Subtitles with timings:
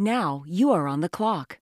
[0.00, 1.58] Now you are on the clock.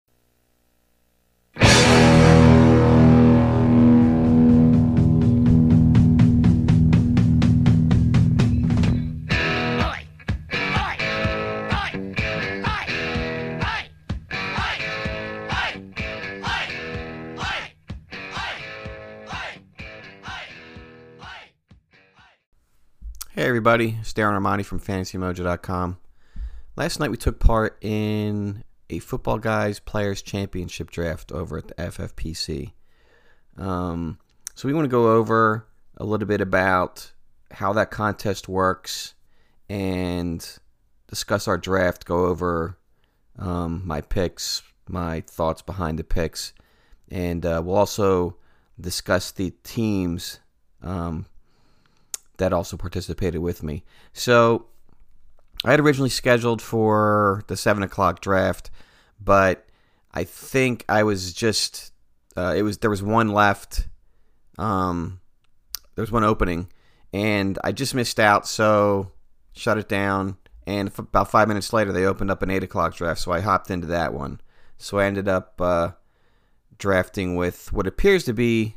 [23.31, 25.99] Hey everybody, it's Darren Armani from FantasyMojo.com.
[26.77, 31.73] Last night we took part in a Football Guys Players Championship draft over at the
[31.75, 32.73] FFPC.
[33.57, 34.19] Um,
[34.55, 35.65] so we want to go over
[35.95, 37.13] a little bit about
[37.51, 39.13] how that contest works
[39.69, 40.45] and
[41.07, 42.03] discuss our draft.
[42.03, 42.77] Go over
[43.39, 46.51] um, my picks, my thoughts behind the picks,
[47.09, 48.35] and uh, we'll also
[48.79, 50.39] discuss the teams.
[50.83, 51.25] Um,
[52.37, 53.85] that also participated with me.
[54.11, 54.65] So
[55.63, 58.69] I had originally scheduled for the seven o'clock draft,
[59.19, 59.65] but
[60.13, 61.91] I think I was just
[62.35, 63.87] uh, it was there was one left.
[64.57, 65.19] Um,
[65.95, 66.69] there was one opening,
[67.13, 69.11] and I just missed out, so
[69.53, 70.37] shut it down.
[70.67, 73.39] And f- about five minutes later, they opened up an eight o'clock draft, so I
[73.39, 74.41] hopped into that one.
[74.77, 75.91] So I ended up uh,
[76.77, 78.75] drafting with what appears to be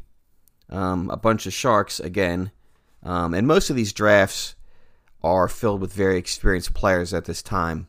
[0.70, 2.50] um, a bunch of sharks again
[3.02, 4.54] um, and most of these drafts
[5.22, 7.88] are filled with very experienced players at this time,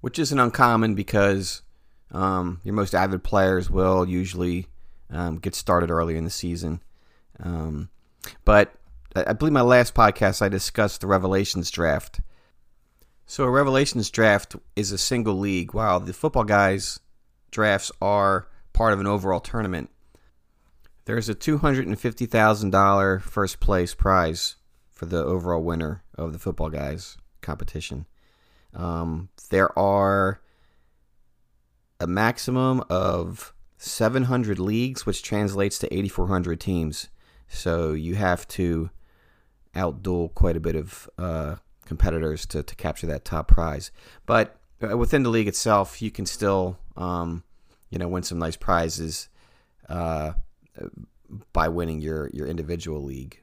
[0.00, 1.62] which isn't uncommon because
[2.12, 4.68] um, your most avid players will usually
[5.10, 6.80] um, get started earlier in the season.
[7.42, 7.88] Um,
[8.44, 8.74] but
[9.16, 12.20] I believe my last podcast I discussed the Revelations draft.
[13.26, 17.00] So a Revelations draft is a single league, while the football guys
[17.50, 19.90] drafts are part of an overall tournament.
[21.06, 24.56] There's a $250,000 first place prize
[24.94, 28.06] for the overall winner of the Football Guys competition.
[28.72, 30.40] Um, there are
[32.00, 37.08] a maximum of 700 leagues, which translates to 8,400 teams.
[37.48, 38.90] So you have to
[39.74, 43.90] outduel quite a bit of uh, competitors to, to capture that top prize.
[44.26, 47.44] But uh, within the league itself, you can still, um,
[47.90, 49.28] you know, win some nice prizes.
[49.88, 50.32] Uh,
[51.52, 53.40] by winning your your individual league.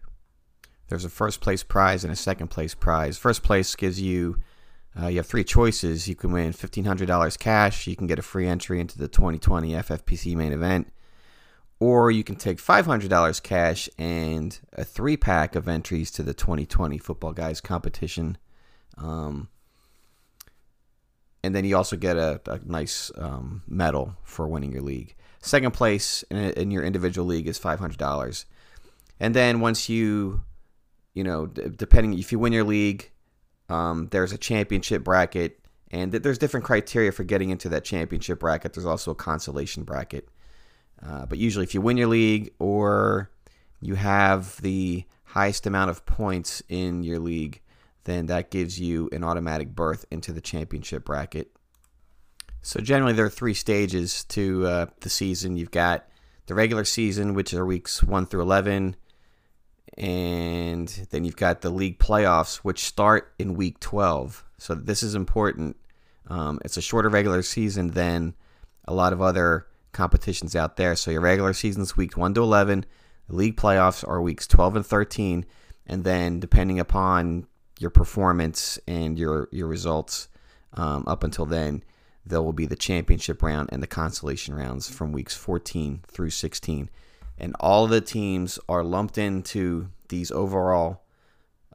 [0.91, 3.17] There's a first place prize and a second place prize.
[3.17, 4.41] First place gives you
[4.99, 6.09] uh, you have three choices.
[6.09, 7.87] You can win fifteen hundred dollars cash.
[7.87, 10.91] You can get a free entry into the 2020 FFPC main event,
[11.79, 16.23] or you can take five hundred dollars cash and a three pack of entries to
[16.23, 18.37] the 2020 Football Guys competition.
[18.97, 19.47] Um,
[21.41, 25.15] and then you also get a, a nice um, medal for winning your league.
[25.39, 28.45] Second place in, in your individual league is five hundred dollars,
[29.21, 30.41] and then once you,
[31.13, 33.11] you know, d- depending if you win your league,
[33.69, 35.59] um, there's a championship bracket,
[35.91, 38.73] and th- there's different criteria for getting into that championship bracket.
[38.73, 40.29] There's also a consolation bracket,
[41.05, 43.31] uh, but usually if you win your league or
[43.81, 47.61] you have the highest amount of points in your league,
[48.03, 51.51] then that gives you an automatic berth into the championship bracket.
[52.61, 55.57] So generally, there are three stages to uh, the season.
[55.57, 56.07] You've got
[56.45, 58.95] the regular season, which are weeks one through eleven,
[59.97, 64.45] and then you've got the league playoffs, which start in week twelve.
[64.57, 65.77] So this is important.
[66.27, 68.35] Um, it's a shorter regular season than
[68.85, 70.95] a lot of other competitions out there.
[70.95, 72.85] So your regular season's week one to eleven.
[73.27, 75.45] The league playoffs are weeks twelve and thirteen,
[75.85, 77.47] and then depending upon
[77.79, 80.27] your performance and your your results
[80.73, 81.83] um, up until then
[82.25, 86.89] there will be the championship round and the consolation rounds from weeks 14 through 16.
[87.41, 91.03] And all the teams are lumped into these overall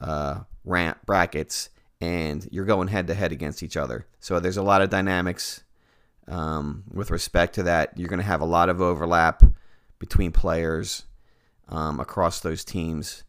[0.00, 4.06] uh, brackets, and you're going head to head against each other.
[4.20, 5.64] So there's a lot of dynamics
[6.28, 7.98] um, with respect to that.
[7.98, 9.42] You're going to have a lot of overlap
[9.98, 11.04] between players
[11.68, 13.24] um, across those teams,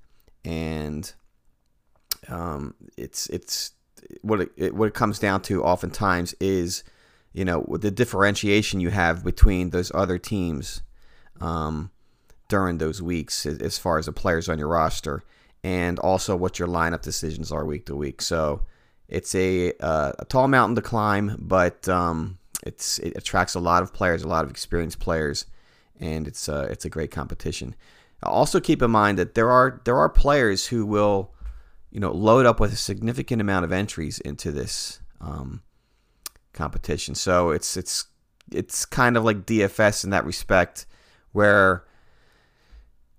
[0.45, 1.11] and
[2.29, 3.71] um, it's it's
[4.21, 6.83] what it, it, what it comes down to oftentimes is
[7.33, 10.83] you know the differentiation you have between those other teams
[11.41, 11.89] um,
[12.47, 15.23] during those weeks as far as the players on your roster
[15.63, 18.61] and also what your lineup decisions are week to week so
[19.09, 23.83] it's a, uh, a tall mountain to climb but um, it's it attracts a lot
[23.83, 25.45] of players a lot of experienced players
[25.99, 27.75] and it's uh, it's a great competition
[28.23, 31.33] also keep in mind that there are there are players who will
[31.91, 35.61] you know load up with a significant amount of entries into this um,
[36.57, 37.15] competition.
[37.15, 38.05] So it's it's
[38.51, 40.85] it's kind of like DFS in that respect,
[41.31, 41.85] where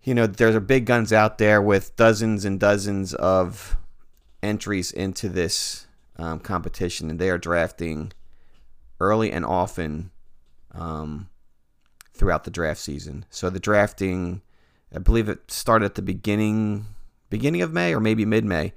[0.09, 3.77] you know there's are big guns out there with dozens and dozens of
[4.43, 8.15] entries into this um, competition, and they are drafting
[9.01, 10.11] early and often
[10.73, 11.29] um,
[12.15, 13.27] throughout the draft season.
[13.29, 14.41] So the drafting,
[14.95, 16.87] I believe it started at the beginning
[17.29, 18.73] beginning of May or maybe mid May,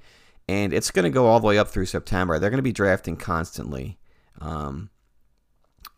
[0.46, 2.38] and it's going to go all the way up through September.
[2.38, 3.98] They're going to be drafting constantly,
[4.38, 4.90] um,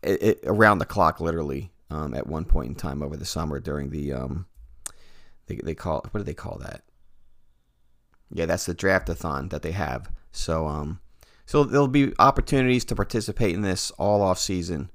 [0.01, 1.71] it, it, around the clock, literally.
[1.91, 4.47] Um, at one point in time over the summer during the um,
[5.47, 6.83] they, they call what do they call that?
[8.31, 10.11] Yeah, that's the draftathon that they have.
[10.31, 10.99] So um,
[11.45, 14.89] so there'll be opportunities to participate in this all off season.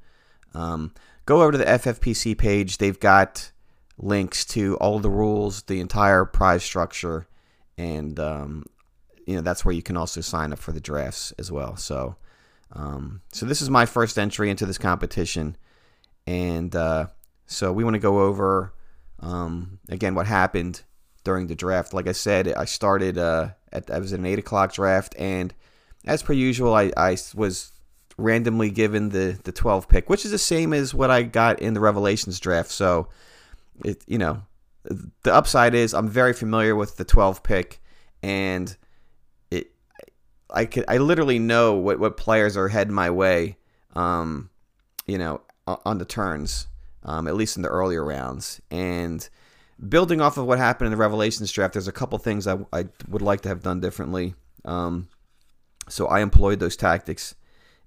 [0.52, 0.92] Um,
[1.26, 2.78] go over to the FFPC page.
[2.78, 3.52] They've got
[3.98, 7.28] links to all the rules, the entire prize structure,
[7.78, 8.66] and um,
[9.26, 11.76] you know that's where you can also sign up for the drafts as well.
[11.76, 12.16] So,
[12.72, 15.56] um, so this is my first entry into this competition,
[16.26, 17.06] and uh,
[17.46, 18.74] so we want to go over
[19.20, 20.82] um, again what happened
[21.24, 21.92] during the draft.
[21.92, 25.54] Like I said, I started uh, at I was at an eight o'clock draft, and
[26.04, 27.72] as per usual, I, I was
[28.16, 31.74] randomly given the the 12 pick, which is the same as what I got in
[31.74, 32.70] the Revelations draft.
[32.70, 33.08] So,
[33.84, 34.42] it you know,
[34.84, 37.80] the upside is I'm very familiar with the 12 pick,
[38.22, 38.74] and
[39.50, 39.72] it
[40.50, 43.56] I could I literally know what what players are heading my way.
[43.94, 44.50] Um,
[45.06, 46.68] you know, on the turns,
[47.04, 49.28] um, at least in the earlier rounds, and
[49.88, 52.86] building off of what happened in the Revelations draft, there's a couple things I, I
[53.08, 54.34] would like to have done differently.
[54.64, 55.08] Um,
[55.88, 57.34] so I employed those tactics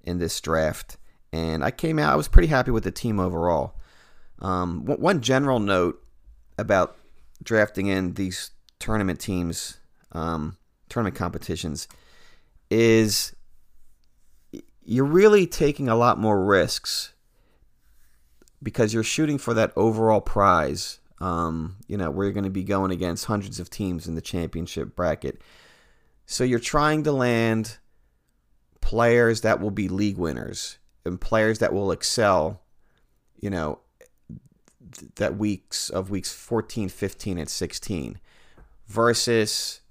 [0.03, 0.97] in this draft,
[1.31, 2.11] and I came out.
[2.11, 3.75] I was pretty happy with the team overall.
[4.39, 6.03] Um, one general note
[6.57, 6.97] about
[7.41, 9.77] drafting in these tournament teams,
[10.11, 10.57] um,
[10.89, 11.87] tournament competitions,
[12.69, 13.35] is
[14.83, 17.13] you're really taking a lot more risks
[18.63, 20.99] because you're shooting for that overall prize.
[21.19, 24.21] Um, you know, where you're going to be going against hundreds of teams in the
[24.21, 25.41] championship bracket.
[26.25, 27.77] So you're trying to land
[28.81, 32.61] players that will be league winners and players that will excel,
[33.39, 33.79] you know,
[35.15, 38.19] that weeks of weeks 14, 15, and 16
[38.87, 39.81] versus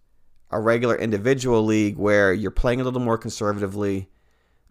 [0.50, 4.08] a regular individual league where you're playing a little more conservatively.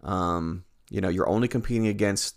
[0.02, 2.36] Um, you know, you're only competing against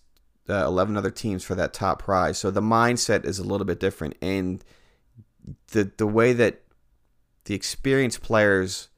[0.49, 2.37] uh, 11 other teams for that top prize.
[2.37, 4.15] So the mindset is a little bit different.
[4.21, 4.63] And
[5.71, 6.61] the, the way that
[7.45, 8.89] the experienced players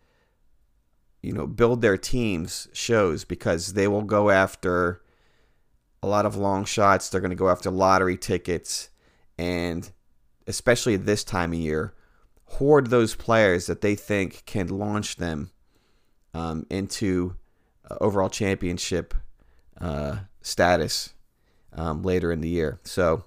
[1.21, 5.01] you know build their teams shows because they will go after
[6.01, 7.09] a lot of long shots.
[7.09, 8.89] They're going to go after lottery tickets,
[9.38, 9.91] and
[10.45, 11.94] especially this time of year,
[12.45, 15.51] hoard those players that they think can launch them
[16.33, 17.35] um, into
[17.89, 19.13] uh, overall championship
[19.81, 21.13] uh, status
[21.77, 22.79] um, later in the year.
[22.83, 23.24] So,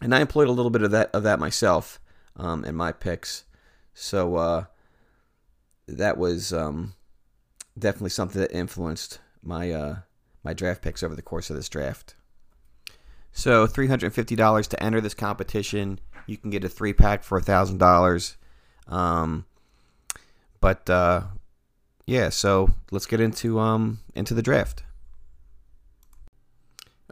[0.00, 1.98] and I employed a little bit of that of that myself
[2.36, 3.44] um, in my picks.
[3.94, 4.64] So uh,
[5.88, 6.94] that was um,
[7.78, 9.96] definitely something that influenced my uh,
[10.44, 12.14] my draft picks over the course of this draft.
[13.32, 15.98] So three hundred fifty dollars to enter this competition.
[16.26, 18.36] You can get a three pack for thousand dollars.
[18.86, 19.46] Um,
[20.60, 21.22] but uh,
[22.06, 24.82] yeah, so let's get into um into the draft.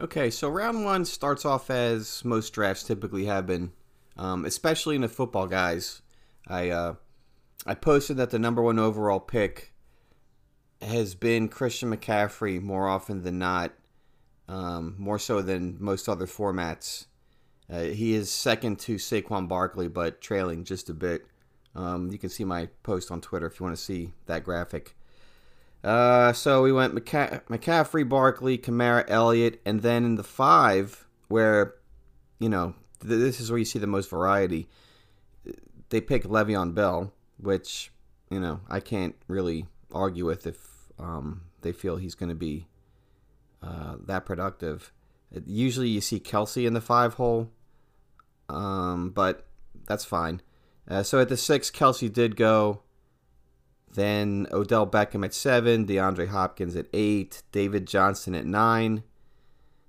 [0.01, 3.73] Okay, so round one starts off as most drafts typically have been,
[4.15, 6.01] um, especially in the football guys.
[6.47, 6.93] I uh,
[7.65, 9.73] I posted that the number one overall pick
[10.81, 13.73] has been Christian McCaffrey more often than not,
[14.47, 17.07] um, more so than most other formats.
[17.69, 21.25] Uh, he is second to Saquon Barkley, but trailing just a bit.
[21.75, 24.95] Um, you can see my post on Twitter if you want to see that graphic.
[25.83, 31.75] Uh, so we went McCa- McCaffrey, Barkley, Kamara, Elliott, and then in the five, where,
[32.39, 34.67] you know, th- this is where you see the most variety,
[35.89, 37.91] they pick Le'Veon Bell, which,
[38.29, 40.57] you know, I can't really argue with if
[40.99, 42.67] um, they feel he's going to be
[43.63, 44.91] uh, that productive.
[45.45, 47.49] Usually you see Kelce in the five hole,
[48.49, 49.47] um, but
[49.85, 50.41] that's fine.
[50.87, 52.81] Uh, so at the six, Kelce did go.
[53.93, 59.03] Then Odell Beckham at seven, DeAndre Hopkins at eight, David Johnson at nine,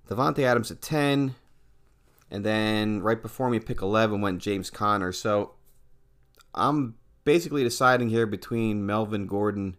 [0.09, 1.35] Davante Adams at ten,
[2.31, 5.13] and then right before me, pick eleven went James Conner.
[5.13, 5.53] So
[6.55, 9.77] I'm basically deciding here between Melvin Gordon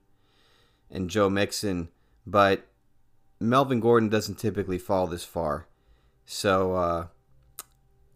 [0.90, 1.90] and Joe Mixon,
[2.26, 2.68] but
[3.40, 5.68] Melvin Gordon doesn't typically fall this far.
[6.26, 7.08] So uh,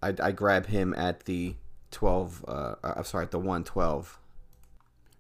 [0.02, 1.56] I, I grab him at the
[1.92, 4.20] 12, uh, I'm sorry, at the 112.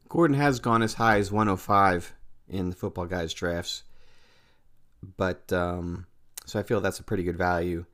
[0.09, 2.13] Gordon has gone as high as 105
[2.47, 3.83] in the football guys drafts,
[5.17, 6.05] but um,
[6.45, 7.85] so I feel that's a pretty good value.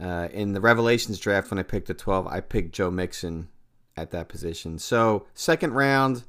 [0.00, 3.48] Uh, in the Revelations draft, when I picked the 12, I picked Joe Mixon
[3.96, 4.78] at that position.
[4.78, 6.24] So, second round,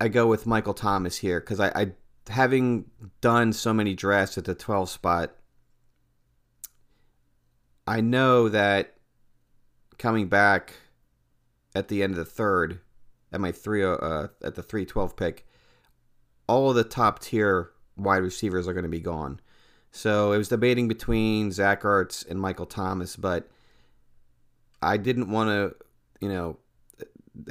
[0.00, 1.92] I go with Michael Thomas here because I, I,
[2.28, 2.90] having
[3.20, 5.34] done so many drafts at the 12 spot,
[7.86, 8.94] I know that
[9.98, 10.74] coming back
[11.74, 12.80] at the end of the third,
[13.32, 15.46] at my three uh, at the three twelve pick,
[16.46, 19.40] all of the top tier wide receivers are going to be gone.
[19.90, 23.48] So it was debating between Zach Ertz and Michael Thomas, but
[24.82, 25.76] I didn't want to,
[26.20, 26.58] you know,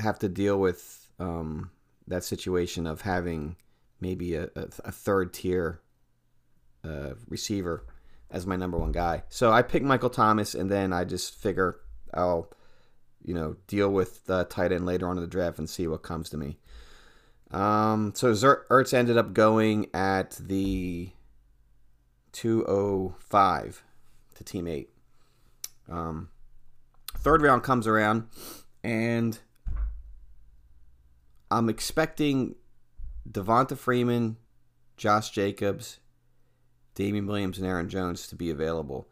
[0.01, 1.71] have to deal with um,
[2.07, 3.55] that situation of having
[4.01, 5.79] maybe a, a, a third tier
[6.83, 7.85] uh, receiver
[8.29, 9.23] as my number one guy.
[9.29, 11.79] So I picked Michael Thomas, and then I just figure
[12.13, 12.51] I'll,
[13.23, 16.03] you know, deal with the tight end later on in the draft and see what
[16.03, 16.57] comes to me.
[17.51, 21.11] Um, so Ertz ended up going at the
[22.31, 23.83] 205
[24.35, 24.89] to team eight.
[25.89, 26.29] Um,
[27.17, 28.27] third round comes around,
[28.83, 29.37] and
[31.51, 32.55] I'm expecting
[33.29, 34.37] Devonta Freeman,
[34.97, 35.99] Josh Jacobs,
[36.95, 39.07] Damien Williams, and Aaron Jones to be available.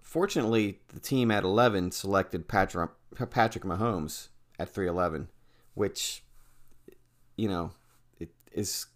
[0.00, 2.90] Fortunately, the team at 11 selected Patrick,
[3.24, 5.28] Patrick Mahomes at 311,
[5.74, 6.22] which,
[7.36, 7.72] you know,
[8.18, 8.86] it is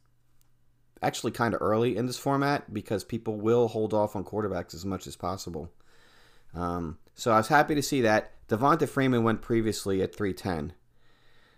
[1.03, 4.85] actually kind of early in this format because people will hold off on quarterbacks as
[4.85, 5.71] much as possible.
[6.55, 8.33] Um, so I was happy to see that.
[8.49, 10.75] Devonta Freeman went previously at 310.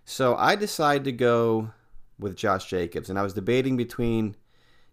[0.04, 1.70] So I decided to go
[2.18, 4.36] with Josh Jacobs, and I was debating between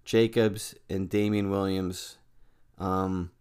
[0.05, 2.17] Jacobs and Damien Williams.
[2.77, 3.31] Um,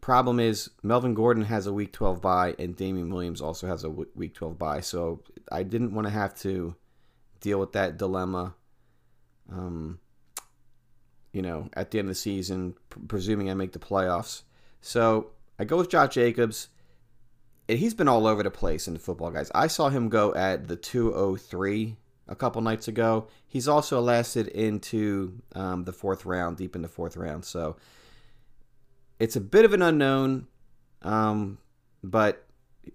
[0.00, 3.90] problem is Melvin Gordon has a Week 12 bye, and Damien Williams also has a
[3.90, 4.80] Week 12 bye.
[4.80, 6.74] So I didn't want to have to
[7.40, 8.54] deal with that dilemma.
[9.50, 9.98] Um,
[11.32, 14.42] you know, at the end of the season, pr- presuming I make the playoffs.
[14.80, 16.68] So I go with Josh Jacobs.
[17.68, 19.50] And he's been all over the place in the football, guys.
[19.54, 23.28] I saw him go at the 203 a couple nights ago.
[23.46, 27.44] He's also lasted into um, the fourth round, deep in the fourth round.
[27.44, 27.76] So
[29.20, 30.48] it's a bit of an unknown,
[31.02, 31.58] um,
[32.02, 32.46] but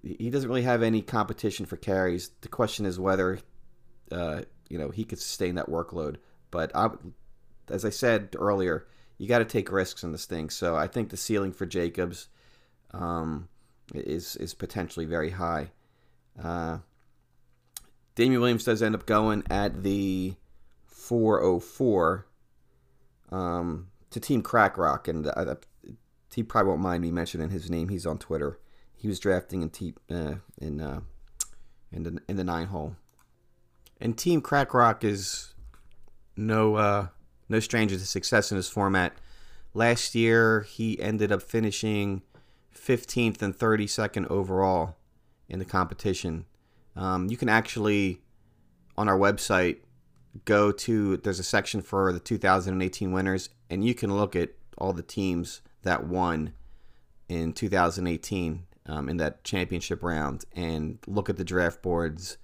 [0.03, 2.31] he doesn't really have any competition for carries.
[2.41, 3.39] The question is whether
[4.11, 6.17] uh, you know he could sustain that workload.
[6.51, 6.89] But I,
[7.69, 10.49] as I said earlier, you got to take risks in this thing.
[10.49, 12.27] So I think the ceiling for Jacobs
[12.91, 13.47] um,
[13.93, 15.71] is is potentially very high.
[16.41, 16.79] Uh,
[18.15, 20.33] Damien Williams does end up going at the
[20.87, 22.25] 404
[23.31, 25.55] um, to Team Crack Rock, and uh,
[26.35, 27.87] he probably won't mind me mentioning his name.
[27.87, 28.59] He's on Twitter.
[28.93, 30.99] He was drafting in uh, in uh,
[31.91, 32.97] in the in the nine hole,
[34.01, 35.53] and Team Crack Rock is
[36.35, 37.07] no uh,
[37.47, 39.13] no stranger to success in this format.
[39.73, 42.21] Last year, he ended up finishing
[42.73, 44.95] 15th and 32nd overall
[45.49, 46.45] in the competition.
[46.95, 48.21] Um, you can actually,
[48.97, 49.79] on our website,
[50.45, 54.93] go to there's a section for the 2018 winners, and you can look at all
[54.93, 56.53] the teams that won
[57.27, 62.37] in 2018 um, in that championship round, and look at the draft boards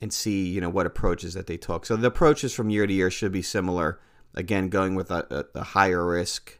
[0.00, 1.86] and see you know what approaches that they took.
[1.86, 4.00] So the approaches from year to year should be similar.
[4.34, 6.58] Again, going with a, a, a higher risk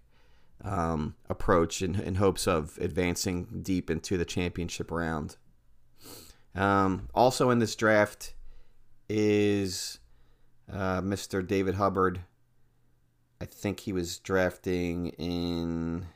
[0.65, 5.37] um, approach in, in hopes of advancing deep into the championship round.
[6.55, 8.35] Um, also in this draft
[9.09, 9.99] is
[10.73, 11.47] uh, Mr.
[11.47, 12.21] David Hubbard.
[13.45, 16.07] I think he was drafting in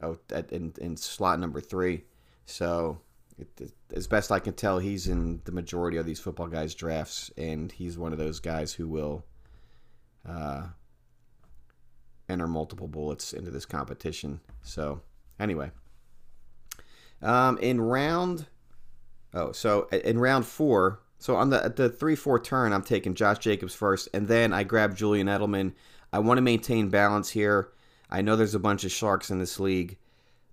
[0.00, 2.04] oh at, in, in slot number three.
[2.46, 3.00] So
[3.36, 7.32] it, as best I can tell, he's in the majority of these football guys' drafts,
[7.36, 9.24] and he's one of those guys who will
[10.28, 10.68] uh,
[12.28, 14.38] enter multiple bullets into this competition.
[14.62, 15.00] So
[15.40, 15.72] anyway,
[17.20, 18.46] um, in round
[19.34, 23.38] oh, so in round four, so on the the three four turn, I'm taking Josh
[23.38, 25.72] Jacobs first, and then I grab Julian Edelman.
[26.12, 27.70] I want to maintain balance here.
[28.10, 29.98] I know there's a bunch of sharks in this league.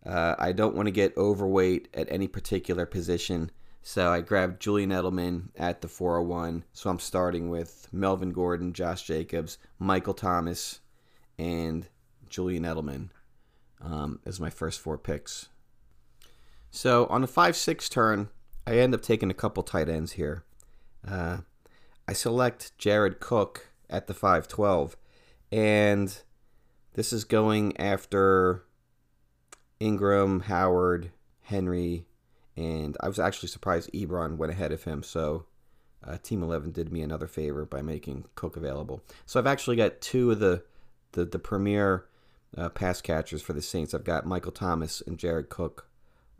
[0.05, 3.51] Uh, I don't want to get overweight at any particular position.
[3.81, 6.63] So I grabbed Julian Edelman at the 401.
[6.73, 10.79] So I'm starting with Melvin Gordon, Josh Jacobs, Michael Thomas,
[11.37, 11.87] and
[12.29, 13.09] Julian Edelman
[13.81, 15.49] um, as my first four picks.
[16.71, 18.29] So on the 5 6 turn,
[18.67, 20.43] I end up taking a couple tight ends here.
[21.07, 21.39] Uh,
[22.07, 24.97] I select Jared Cook at the 512,
[25.55, 26.17] and
[26.95, 28.65] this is going after
[29.79, 32.07] Ingram, Howard, Henry,
[32.57, 35.01] and I was actually surprised Ebron went ahead of him.
[35.01, 35.45] So
[36.05, 39.01] uh, Team 11 did me another favor by making Cook available.
[39.25, 40.63] So I've actually got two of the
[41.13, 42.05] the, the premier
[42.57, 43.93] uh, pass catchers for the Saints.
[43.93, 45.87] I've got Michael Thomas and Jared Cook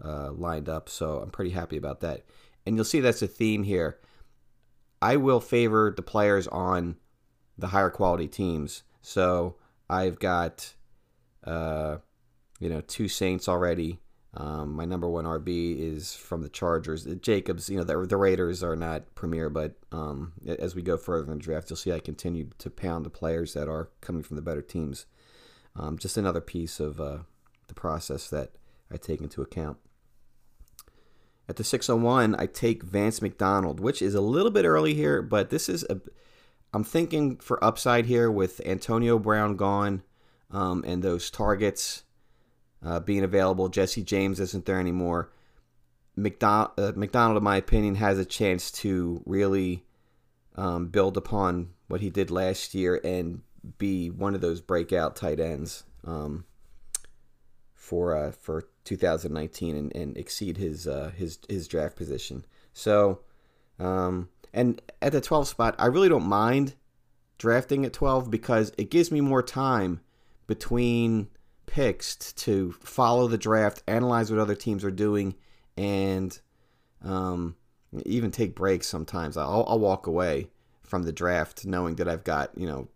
[0.03, 2.25] uh, lined up, so I'm pretty happy about that.
[2.65, 3.98] And you'll see that's a theme here.
[5.01, 6.98] I will favor the players on
[7.57, 8.84] the higher quality teams.
[9.05, 9.55] So
[9.88, 10.74] I've got,
[11.43, 11.97] uh,
[12.59, 14.00] you know, two Saints already.
[14.33, 17.05] Um, my number one RB is from the Chargers.
[17.21, 21.31] Jacobs, you know, the, the Raiders are not premier, but um, as we go further
[21.31, 24.38] in the draft, you'll see I continue to pound the players that are coming from
[24.38, 25.05] the better teams.
[25.75, 27.19] Um, just another piece of uh,
[27.67, 28.53] the process that
[28.91, 29.77] I take into account.
[31.47, 35.51] At the 601, I take Vance McDonald, which is a little bit early here, but
[35.51, 36.01] this is a.
[36.75, 40.03] I'm thinking for upside here with Antonio Brown gone
[40.51, 42.03] um, and those targets
[42.84, 43.70] uh, being available.
[43.70, 45.32] Jesse James isn't there anymore.
[46.17, 49.86] McDonald, uh, McDonald, in my opinion, has a chance to really
[50.58, 53.41] um, build upon what he did last year and
[53.77, 56.44] be one of those breakout tight ends um,
[57.74, 62.44] for uh, for 2019 and, and exceed his uh, his his draft position.
[62.74, 63.22] So,
[63.79, 66.75] um, and at the 12 spot, I really don't mind
[67.38, 70.00] drafting at 12 because it gives me more time
[70.47, 71.27] between
[71.65, 75.35] picks to follow the draft, analyze what other teams are doing,
[75.75, 76.39] and
[77.03, 77.57] um,
[78.05, 79.35] even take breaks sometimes.
[79.35, 80.47] I'll, I'll walk away
[80.83, 82.88] from the draft knowing that I've got you know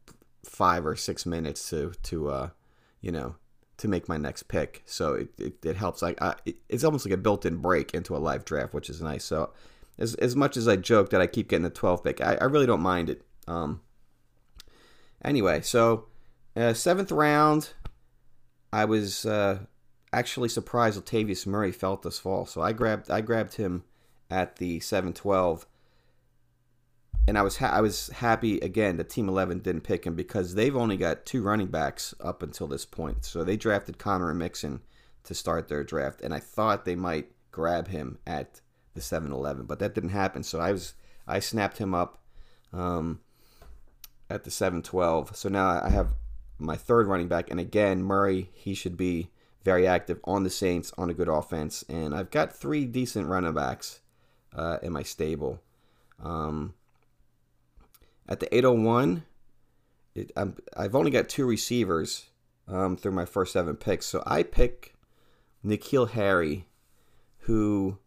[0.45, 2.49] five or six minutes to to uh,
[3.01, 3.35] you know
[3.77, 4.83] to make my next pick.
[4.85, 6.01] So it, it, it helps.
[6.01, 6.35] Like I,
[6.69, 9.25] it's almost like a built-in break into a live draft, which is nice.
[9.25, 9.51] So
[9.99, 12.45] as as much as I joke that I keep getting the 12th pick, I, I
[12.45, 13.21] really don't mind it.
[13.47, 13.81] Um.
[15.23, 16.05] Anyway, so
[16.55, 17.73] uh, seventh round,
[18.71, 19.59] I was uh,
[20.13, 22.45] actually surprised Latavius Murray felt this fall.
[22.45, 23.83] So I grabbed I grabbed him
[24.31, 25.65] at the 7-12
[27.29, 30.55] and I was ha- I was happy again that Team Eleven didn't pick him because
[30.55, 33.23] they've only got two running backs up until this point.
[33.23, 34.81] So they drafted Conner and Mixon
[35.25, 38.61] to start their draft, and I thought they might grab him at
[38.93, 40.43] the 7-11, but that didn't happen.
[40.43, 40.93] So I was
[41.27, 42.17] I snapped him up
[42.73, 43.19] um,
[44.29, 45.35] at the 7-12.
[45.35, 46.09] So now I have
[46.57, 49.29] my third running back, and again Murray he should be
[49.63, 53.53] very active on the Saints on a good offense, and I've got three decent running
[53.53, 54.01] backs
[54.55, 55.61] uh, in my stable.
[56.21, 56.73] Um,
[58.27, 59.23] at the 801,
[60.15, 62.27] it, i have only got two receivers
[62.67, 64.05] um, through my first seven picks.
[64.05, 64.95] So I pick
[65.65, 66.65] N'Keal Harry,
[67.39, 67.97] who,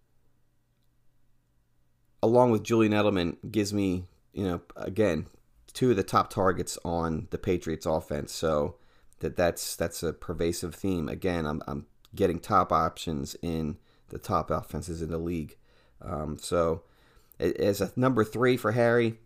[2.23, 5.27] along with Julian Edelman, gives me, you know, again,
[5.73, 8.33] two of the top targets on the Patriots offense.
[8.33, 8.77] So
[9.21, 11.09] that that's that's a pervasive theme.
[11.09, 15.57] Again, I'm, I'm getting top options in the top offenses in the league.
[16.01, 16.83] Um, so
[17.39, 19.19] as a number three for Harry,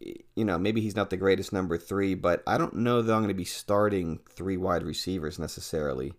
[0.00, 3.20] you know, maybe he's not the greatest number three, but I don't know that I'm
[3.20, 6.14] going to be starting three wide receivers necessarily.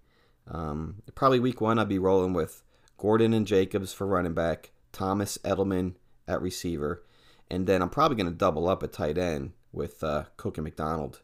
[0.49, 2.63] Um, probably week one, I'll be rolling with
[2.97, 5.93] Gordon and Jacobs for running back, Thomas Edelman
[6.27, 7.03] at receiver,
[7.51, 10.63] and then I'm probably going to double up at tight end with uh, Cook and
[10.63, 11.21] McDonald.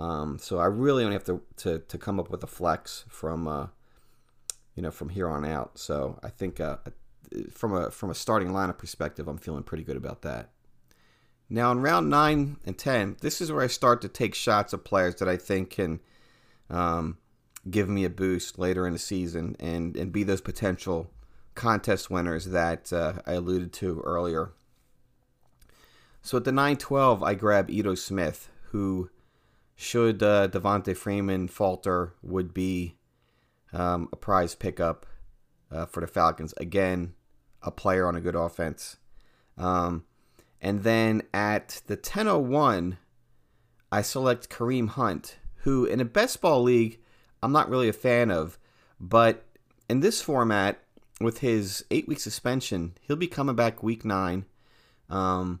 [0.00, 3.46] Um, so I really only have to, to, to come up with a flex from
[3.46, 3.66] uh,
[4.74, 5.76] you know from here on out.
[5.78, 6.78] So I think uh,
[7.50, 10.48] from a from a starting lineup perspective, I'm feeling pretty good about that.
[11.50, 14.84] Now, in round 9 and 10, this is where I start to take shots at
[14.84, 16.00] players that I think can
[16.70, 17.18] um,
[17.70, 21.10] give me a boost later in the season and, and be those potential
[21.54, 24.52] contest winners that uh, I alluded to earlier.
[26.22, 29.10] So at the 9 12, I grab Ito Smith, who,
[29.74, 32.96] should uh, Devonta Freeman falter, would be
[33.72, 35.06] um, a prize pickup
[35.70, 36.54] uh, for the Falcons.
[36.58, 37.14] Again,
[37.62, 38.98] a player on a good offense.
[39.58, 40.04] Um,
[40.60, 42.98] and then at the 1001,
[43.90, 47.00] I select Kareem Hunt, who in a best ball league,
[47.42, 48.58] I'm not really a fan of.
[49.00, 49.44] But
[49.88, 50.78] in this format,
[51.20, 54.44] with his eight week suspension, he'll be coming back week nine.
[55.08, 55.60] Um,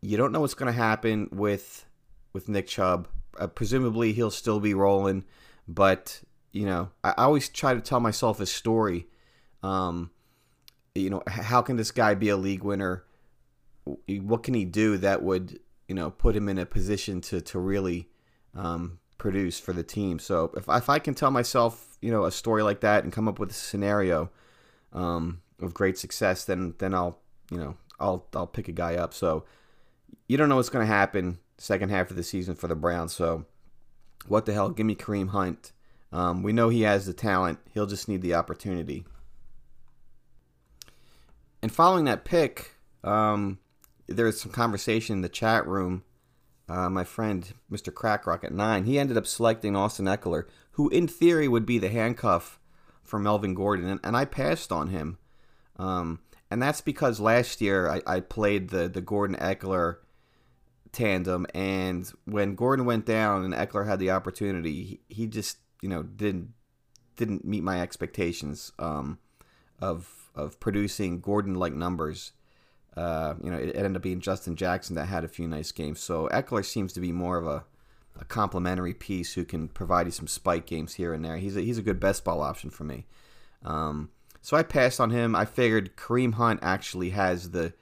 [0.00, 1.86] you don't know what's going to happen with
[2.32, 3.08] with Nick Chubb.
[3.38, 5.24] Uh, presumably, he'll still be rolling,
[5.66, 6.20] but
[6.52, 9.06] you know, I, always try to tell myself a story.
[9.62, 10.10] Um,
[10.94, 13.04] you know, how can this guy be a league winner?
[13.84, 17.58] what can he do that would you know put him in a position to to
[17.58, 18.08] really
[18.54, 20.18] um, produce for the team.
[20.18, 23.28] So if if I can tell myself you know a story like that and come
[23.28, 24.30] up with a scenario
[24.92, 29.14] um, of great success, then then I'll you know I'll I'll pick a guy up.
[29.14, 29.44] So
[30.26, 33.12] you don't know what's going to happen second half of the season for the Browns.
[33.12, 33.46] So
[34.26, 34.70] what the hell?
[34.70, 35.70] Give me Kareem Hunt.
[36.10, 37.60] Um, we know he has the talent.
[37.72, 39.04] He'll just need the opportunity.
[41.62, 42.72] And following that pick,
[43.04, 43.60] um,
[44.08, 46.02] there was some conversation in the chat room.
[46.68, 47.92] Uh, my friend, Mr.
[47.92, 51.88] Crackrock at nine, he ended up selecting Austin Ekeler, who in theory would be the
[51.88, 52.58] handcuff
[53.02, 55.18] for Melvin Gordon, and, and I passed on him.
[55.76, 56.20] Um,
[56.50, 59.96] and that's because last year I, I played the the Gordon Ekeler
[60.92, 65.88] tandem, and when Gordon went down and Ekeler had the opportunity, he, he just you
[65.88, 66.52] know didn't
[67.16, 69.18] didn't meet my expectations um,
[69.80, 72.32] of of producing Gordon like numbers.
[72.96, 75.72] Uh, you know, it, it, ended up being Justin Jackson that had a few nice
[75.72, 76.00] games.
[76.00, 77.64] So Ekeler seems to be more of a,
[78.20, 81.38] a complementary piece who can provide you some spike games here and there.
[81.38, 83.06] He's a, he's a good best ball option for me.
[83.64, 84.10] Um,
[84.42, 85.34] so I passed on him.
[85.34, 87.72] I figured Kareem Hunt actually has the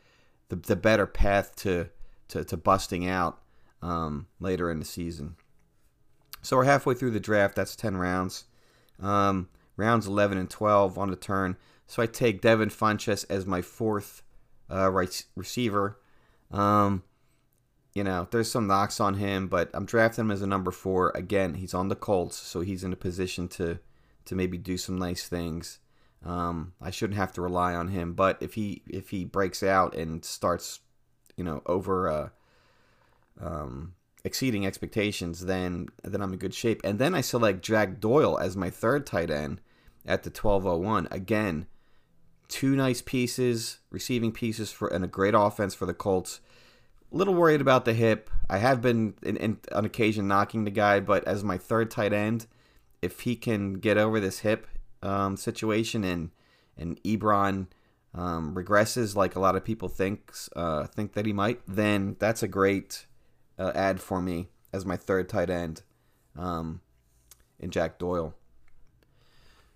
[0.50, 1.88] the, the better path to,
[2.28, 3.40] to, to busting out
[3.80, 5.36] um, later in the season.
[6.42, 7.56] So we're halfway through the draft.
[7.56, 8.44] That's 10 rounds.
[9.00, 11.56] Um, rounds 11 and 12 on the turn.
[11.86, 14.22] So I take Devin Funchess as my fourth
[14.70, 15.98] uh, right receiver.
[16.50, 17.02] Um,
[17.94, 21.10] you know, there's some knocks on him, but I'm drafting him as a number four.
[21.14, 23.78] Again, he's on the Colts, so he's in a position to
[24.26, 25.78] to maybe do some nice things.
[26.24, 29.96] Um, I shouldn't have to rely on him, but if he if he breaks out
[29.96, 30.80] and starts,
[31.36, 32.28] you know, over uh,
[33.40, 36.80] um, exceeding expectations, then then I'm in good shape.
[36.84, 39.60] And then I select Jack Doyle as my third tight end
[40.06, 41.08] at the 1201.
[41.10, 41.66] Again,
[42.50, 46.40] two nice pieces, receiving pieces for and a great offense for the Colts.
[47.12, 48.28] A little worried about the hip.
[48.48, 52.12] I have been in, in, on occasion knocking the guy, but as my third tight
[52.12, 52.46] end,
[53.00, 54.66] if he can get over this hip
[55.02, 56.30] um, situation and
[56.76, 57.66] and Ebron
[58.14, 62.42] um, regresses like a lot of people thinks uh, think that he might, then that's
[62.42, 63.06] a great
[63.58, 65.82] uh, ad for me as my third tight end
[66.36, 66.80] um,
[67.58, 68.34] in Jack Doyle.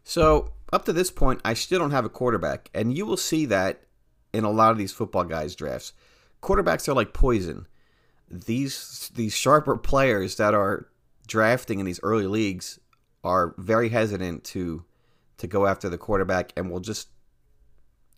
[0.03, 3.47] So up to this point, I still don't have a quarterback, and you will see
[3.47, 3.83] that
[4.33, 5.93] in a lot of these football guys drafts.
[6.43, 7.67] Quarterbacks are like poison.
[8.29, 10.89] These these sharper players that are
[11.27, 12.81] drafting in these early leagues
[13.23, 14.85] are very hesitant to
[15.39, 17.09] to go after the quarterback and will just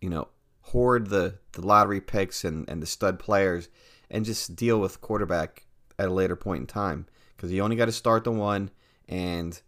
[0.01, 0.27] you know
[0.61, 3.69] hoard the, the lottery picks and, and the stud players
[4.11, 5.65] and just deal with quarterback
[5.97, 8.69] at a later point in time because you only got to start the one
[9.07, 9.61] and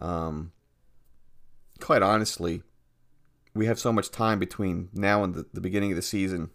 [0.00, 0.52] um,
[1.80, 2.62] quite honestly
[3.56, 6.50] we have so much time between now and the, the beginning of the season.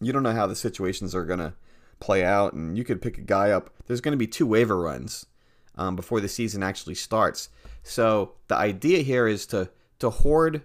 [0.00, 1.54] You don't know how the situations are going to
[2.00, 3.70] play out and you could pick a guy up.
[3.86, 5.26] There's going to be two waiver runs
[5.76, 7.48] um, before the season actually starts.
[7.82, 10.62] So the idea here is to to hoard,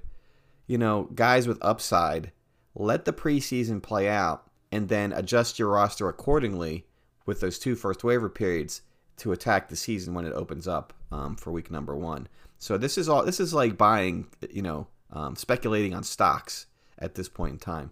[0.67, 2.31] you know, guys with upside,
[2.75, 6.87] let the preseason play out, and then adjust your roster accordingly
[7.25, 8.81] with those two first waiver periods
[9.17, 12.27] to attack the season when it opens up um, for week number one.
[12.59, 13.25] So this is all.
[13.25, 16.67] This is like buying, you know, um, speculating on stocks
[16.99, 17.91] at this point in time.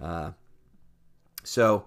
[0.00, 0.32] Uh,
[1.44, 1.86] so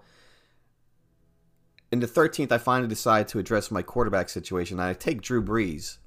[1.91, 4.79] in the 13th, I finally decide to address my quarterback situation.
[4.79, 5.97] I take Drew Brees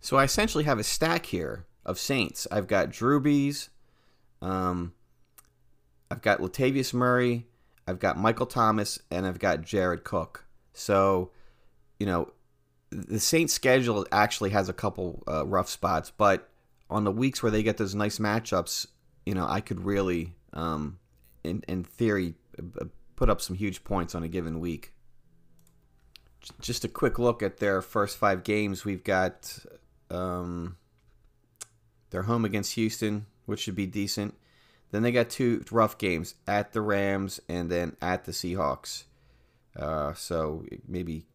[0.00, 2.46] so I essentially have a stack here of Saints.
[2.50, 3.68] I've got Drew Brees,
[4.40, 4.94] um,
[6.10, 7.46] I've got Latavius Murray,
[7.86, 10.46] I've got Michael Thomas, and I've got Jared Cook.
[10.72, 11.30] So,
[11.98, 12.32] you know,
[12.90, 16.48] the Saints schedule actually has a couple uh, rough spots, but
[16.88, 18.86] on the weeks where they get those nice matchups,
[19.24, 20.98] you know, I could really, um,
[21.44, 22.34] in in theory,
[23.16, 24.92] put up some huge points on a given week.
[26.60, 28.84] Just a quick look at their first five games.
[28.84, 29.58] We've got
[30.10, 30.76] um,
[32.10, 34.34] they're home against Houston, which should be decent.
[34.90, 39.04] Then they got two rough games at the Rams and then at the Seahawks.
[39.76, 41.26] Uh, so maybe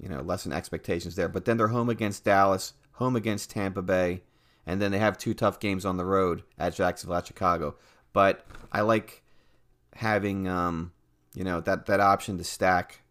[0.00, 1.28] you know lessen expectations there.
[1.28, 4.22] But then they're home against Dallas, home against Tampa Bay,
[4.66, 7.76] and then they have two tough games on the road at Jacksonville, at Chicago.
[8.12, 9.22] But I like
[9.94, 10.92] having um,
[11.34, 13.02] you know that that option to stack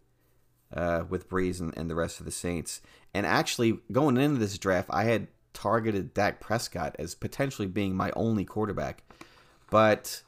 [0.73, 2.81] uh, with Brees and, and the rest of the Saints.
[3.13, 8.11] And actually, going into this draft, I had targeted Dak Prescott as potentially being my
[8.15, 9.03] only quarterback.
[9.69, 10.21] But,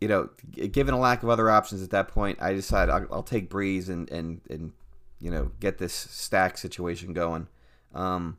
[0.00, 3.22] you know, given a lack of other options at that point, I decided I'll, I'll
[3.22, 4.72] take Brees and, and, and,
[5.20, 7.46] you know, get this stack situation going.
[7.94, 8.38] Um,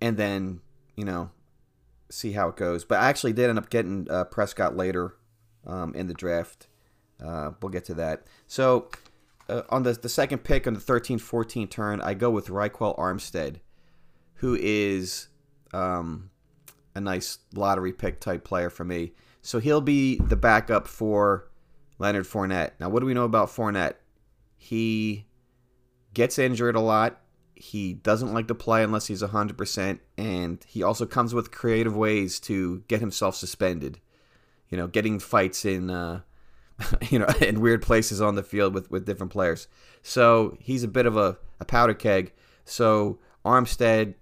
[0.00, 0.60] and then,
[0.96, 1.30] you know,
[2.10, 2.84] see how it goes.
[2.84, 5.14] But I actually did end up getting uh, Prescott later
[5.66, 6.68] um, in the draft.
[7.24, 8.24] Uh, we'll get to that.
[8.46, 8.90] So
[9.48, 12.98] uh, on the, the second pick on the 13 14 turn, I go with Ryquell
[12.98, 13.56] Armstead,
[14.34, 15.28] who is
[15.72, 16.30] um,
[16.94, 19.12] a nice lottery pick type player for me.
[19.42, 21.48] So he'll be the backup for
[21.98, 22.72] Leonard Fournette.
[22.78, 23.94] Now, what do we know about Fournette?
[24.58, 25.26] He
[26.12, 27.20] gets injured a lot.
[27.54, 30.00] He doesn't like to play unless he's 100%.
[30.18, 34.00] And he also comes with creative ways to get himself suspended.
[34.68, 35.88] You know, getting fights in.
[35.88, 36.20] Uh,
[37.10, 39.68] you know, in weird places on the field with, with different players.
[40.02, 42.32] So he's a bit of a, a powder keg.
[42.64, 44.14] So Armstead,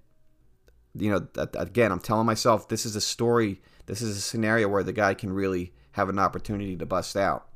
[0.94, 4.82] you know, again, I'm telling myself this is a story, this is a scenario where
[4.82, 7.48] the guy can really have an opportunity to bust out.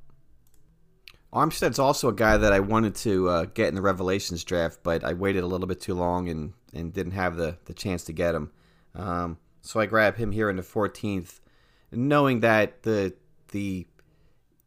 [1.32, 5.04] Armstead's also a guy that I wanted to uh, get in the Revelations draft, but
[5.04, 8.12] I waited a little bit too long and, and didn't have the, the chance to
[8.12, 8.50] get him.
[8.96, 11.40] Um, so I grab him here in the 14th,
[11.92, 13.14] knowing that the
[13.52, 13.86] the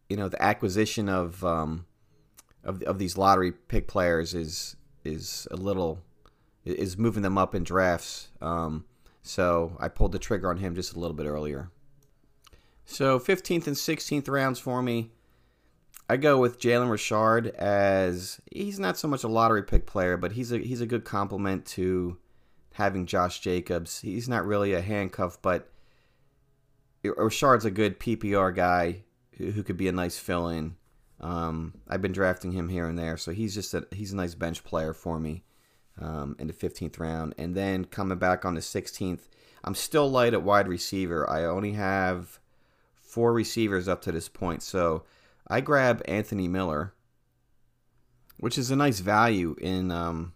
[0.09, 1.85] you know the acquisition of um,
[2.63, 5.99] of of these lottery pick players is is a little
[6.65, 8.29] is moving them up in drafts.
[8.41, 8.85] Um,
[9.21, 11.71] so I pulled the trigger on him just a little bit earlier.
[12.85, 15.11] So 15th and 16th rounds for me.
[16.09, 20.33] I go with Jalen Richard as he's not so much a lottery pick player, but
[20.33, 22.17] he's a he's a good complement to
[22.73, 24.01] having Josh Jacobs.
[24.01, 25.69] He's not really a handcuff, but
[27.03, 29.03] Richard's a good PPR guy
[29.37, 30.75] who, could be a nice fill in.
[31.19, 34.35] Um, I've been drafting him here and there, so he's just a he's a nice
[34.35, 35.43] bench player for me
[35.99, 37.33] um, in the 15th round.
[37.37, 39.27] And then coming back on the 16th,
[39.63, 41.29] I'm still light at wide receiver.
[41.29, 42.39] I only have
[42.95, 45.03] four receivers up to this point, so
[45.47, 46.93] I grab Anthony Miller,
[48.37, 50.33] which is a nice value in um,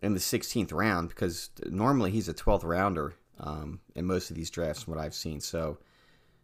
[0.00, 4.50] in the 16th round because normally he's a 12th rounder um, in most of these
[4.50, 5.40] drafts, from what I've seen.
[5.40, 5.78] So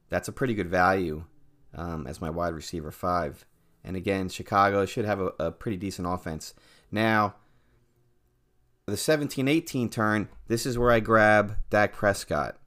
[0.08, 1.24] that's a pretty good value
[1.74, 3.44] um, as my wide receiver five.
[3.82, 6.54] And again, Chicago should have a, a pretty decent offense.
[6.90, 7.34] Now,
[8.86, 12.58] the 17 18 turn, this is where I grab Dak Prescott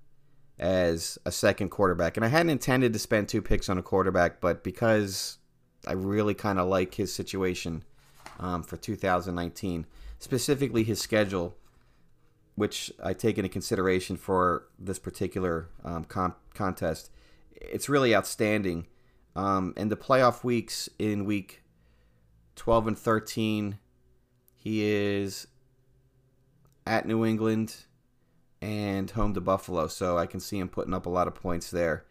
[0.60, 2.18] as a second quarterback.
[2.18, 5.38] And I hadn't intended to spend two picks on a quarterback, but because
[5.86, 7.84] I really kind of like his situation
[8.40, 9.86] um, for 2019,
[10.20, 11.56] specifically his schedule,
[12.56, 17.12] which I take into consideration for this particular um, con- contest,
[17.52, 18.88] it's really outstanding.
[19.36, 21.62] Um, and the playoff weeks in week
[22.56, 23.78] 12 and 13,
[24.56, 25.48] he is
[26.88, 27.76] at New England
[28.62, 29.88] and home to Buffalo.
[29.88, 32.06] So I can see him putting up a lot of points there.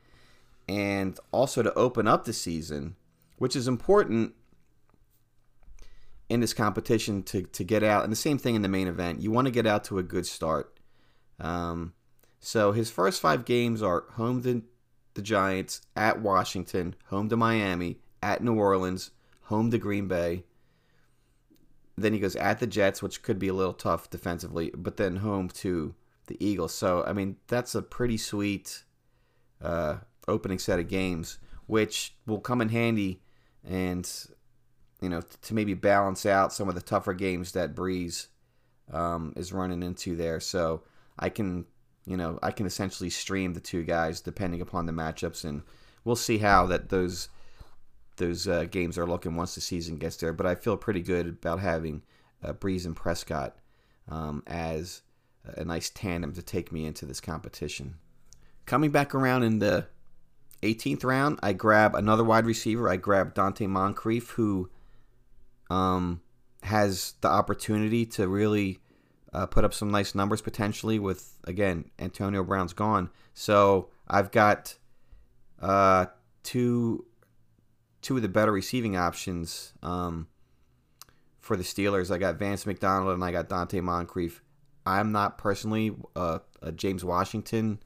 [0.68, 2.96] And also to open up the season,
[3.38, 4.35] which is important
[6.28, 8.02] in this competition to, to get out.
[8.02, 9.20] And the same thing in the main event.
[9.20, 10.78] You want to get out to a good start.
[11.38, 11.94] Um,
[12.40, 14.62] so his first five games are home to
[15.14, 19.11] the Giants, at Washington, home to Miami, at New Orleans,
[19.42, 20.44] home to Green Bay.
[21.96, 25.16] Then he goes at the Jets, which could be a little tough defensively, but then
[25.16, 25.94] home to
[26.26, 26.74] the Eagles.
[26.74, 28.84] So, I mean, that's a pretty sweet
[29.62, 33.22] uh, opening set of games, which will come in handy
[33.64, 34.10] and,
[35.00, 38.28] you know, to maybe balance out some of the tougher games that Brees
[38.92, 40.40] um, is running into there.
[40.40, 40.82] So
[41.18, 41.66] I can,
[42.06, 45.62] you know, I can essentially stream the two guys depending upon the matchups, and
[46.04, 47.28] we'll see how that those
[48.16, 50.32] those uh, games are looking once the season gets there.
[50.32, 52.02] But I feel pretty good about having
[52.42, 53.56] uh, Brees and Prescott
[54.08, 55.02] um, as
[55.56, 57.96] a nice tandem to take me into this competition.
[58.64, 59.87] Coming back around in the
[60.62, 62.88] 18th round, I grab another wide receiver.
[62.88, 64.70] I grab Donte Moncrief, who
[65.70, 66.20] um,
[66.62, 68.80] has the opportunity to really
[69.32, 73.11] uh, put up some nice numbers potentially with, again, Antonio Brown's gone.
[73.35, 74.76] So I've got
[75.61, 76.06] uh,
[76.42, 77.06] two
[78.02, 80.28] two of the better receiving options um,
[81.40, 82.14] for the Steelers.
[82.14, 84.44] I got Vance McDonald and I got Donte Moncrief.
[84.87, 87.81] I'm not personally a, a James Washington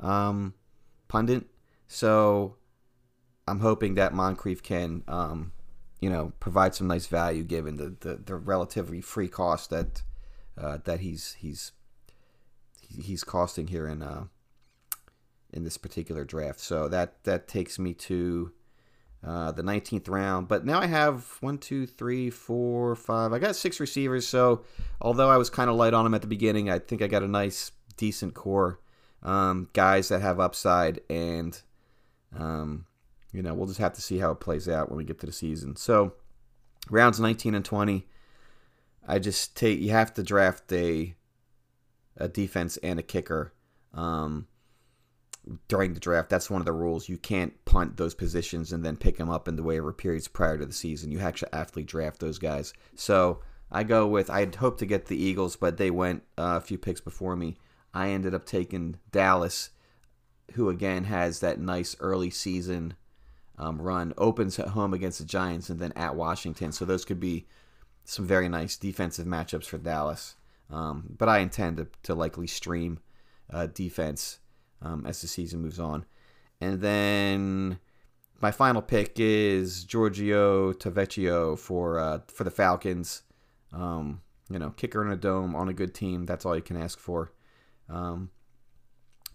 [0.00, 0.54] um,
[1.08, 1.44] pundit,
[1.86, 2.56] so
[3.46, 5.52] I'm hoping that Moncrief can, um,
[6.00, 10.02] you know, provide some nice value given the, the, the relatively free cost that
[10.56, 11.72] uh, that he's he's
[12.80, 14.24] he's costing here in uh,
[15.52, 16.60] in this particular draft.
[16.60, 18.52] So that that takes me to
[19.24, 20.48] uh, the 19th round.
[20.48, 23.32] But now I have one, two, three, four, five.
[23.32, 24.26] I got six receivers.
[24.26, 24.64] So
[25.00, 27.22] although I was kind of light on them at the beginning, I think I got
[27.22, 28.80] a nice, decent core
[29.22, 31.00] um, guys that have upside.
[31.10, 31.60] And,
[32.36, 32.86] um,
[33.32, 35.26] you know, we'll just have to see how it plays out when we get to
[35.26, 35.76] the season.
[35.76, 36.14] So
[36.88, 38.06] rounds 19 and 20.
[39.06, 41.14] I just take you have to draft a
[42.16, 43.52] a defense and a kicker.
[43.94, 44.46] Um,
[45.68, 46.30] during the draft.
[46.30, 47.08] That's one of the rules.
[47.08, 50.58] You can't punt those positions and then pick them up in the waiver periods prior
[50.58, 51.10] to the season.
[51.10, 52.72] You actually actually draft those guys.
[52.94, 56.58] So I go with I had hoped to get the Eagles, but they went uh,
[56.58, 57.56] a few picks before me.
[57.92, 59.70] I ended up taking Dallas,
[60.52, 62.94] who again has that nice early season
[63.58, 64.14] um, run.
[64.16, 66.72] Opens at home against the Giants and then at Washington.
[66.72, 67.46] So those could be
[68.04, 70.36] some very nice defensive matchups for Dallas.
[70.70, 73.00] Um, but I intend to, to likely stream
[73.52, 74.38] uh, defense
[74.82, 76.04] um, as the season moves on.
[76.60, 77.78] And then
[78.40, 83.22] my final pick is Giorgio Tavecchio for uh, for the Falcons.
[83.72, 86.26] Um, you know, kicker in a dome on a good team.
[86.26, 87.32] That's all you can ask for.
[87.88, 88.30] Um,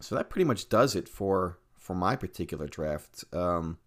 [0.01, 3.23] so that pretty much does it for for my particular draft.
[3.31, 3.77] Um,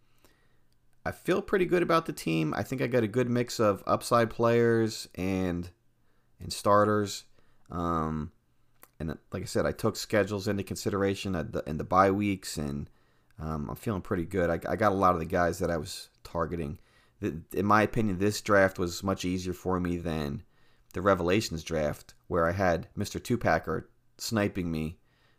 [1.04, 2.54] I feel pretty good about the team.
[2.56, 5.70] I think I got a good mix of upside players and
[6.40, 7.24] and starters.
[7.70, 8.32] Um,
[9.00, 12.56] and like I said, I took schedules into consideration at the, in the bye weeks,
[12.56, 12.90] and
[13.38, 14.50] um, I'm feeling pretty good.
[14.50, 16.78] I, I, got a lot of the guys that I was targeting.
[17.20, 20.42] In my opinion, this draft was much easier for me than
[20.94, 23.20] the Revelations draft, where I had Mr.
[23.20, 23.84] Tupacker
[24.18, 24.98] sniping me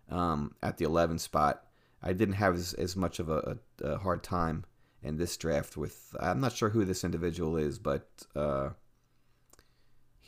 [0.10, 1.65] um, at the 11 spot.
[2.02, 4.63] I didn't have as, as much of a, a, a, hard time
[5.04, 6.15] in this draft with.
[6.19, 8.69] I'm not sure who this individual is, but uh,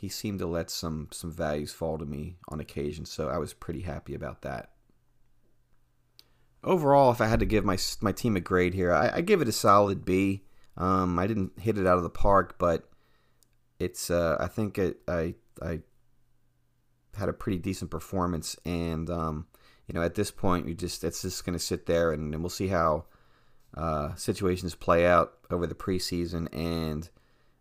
[0.02, 3.54] he seemed to let some some values fall to me on occasion, so I was
[3.54, 4.72] pretty happy about that.
[6.64, 9.40] Overall, if I had to give my my team a grade here, I, I give
[9.40, 10.42] it a solid B.
[10.76, 12.90] Um, I didn't hit it out of the park, but
[13.78, 15.82] it's uh, I think it, I I
[17.16, 19.46] had a pretty decent performance, and um,
[19.86, 22.42] you know, at this point, you just it's just going to sit there, and, and,
[22.42, 23.04] we'll see how
[23.76, 27.08] uh, situations play out over the preseason, and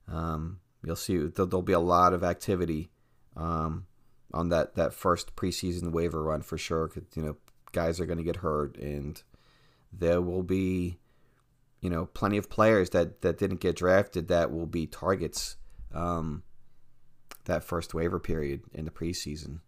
[0.07, 2.89] um, you'll see there'll, be a lot of activity
[3.35, 3.85] um,
[4.33, 6.87] on that that first preseason waiver run for sure.
[6.87, 7.37] Cause, you know,
[7.71, 9.21] guys are going to get hurt, and
[9.91, 10.97] there will be
[11.81, 15.57] you know plenty of players that that didn't get drafted that will be targets
[15.93, 16.43] um,
[17.45, 19.59] that first waiver period in the preseason.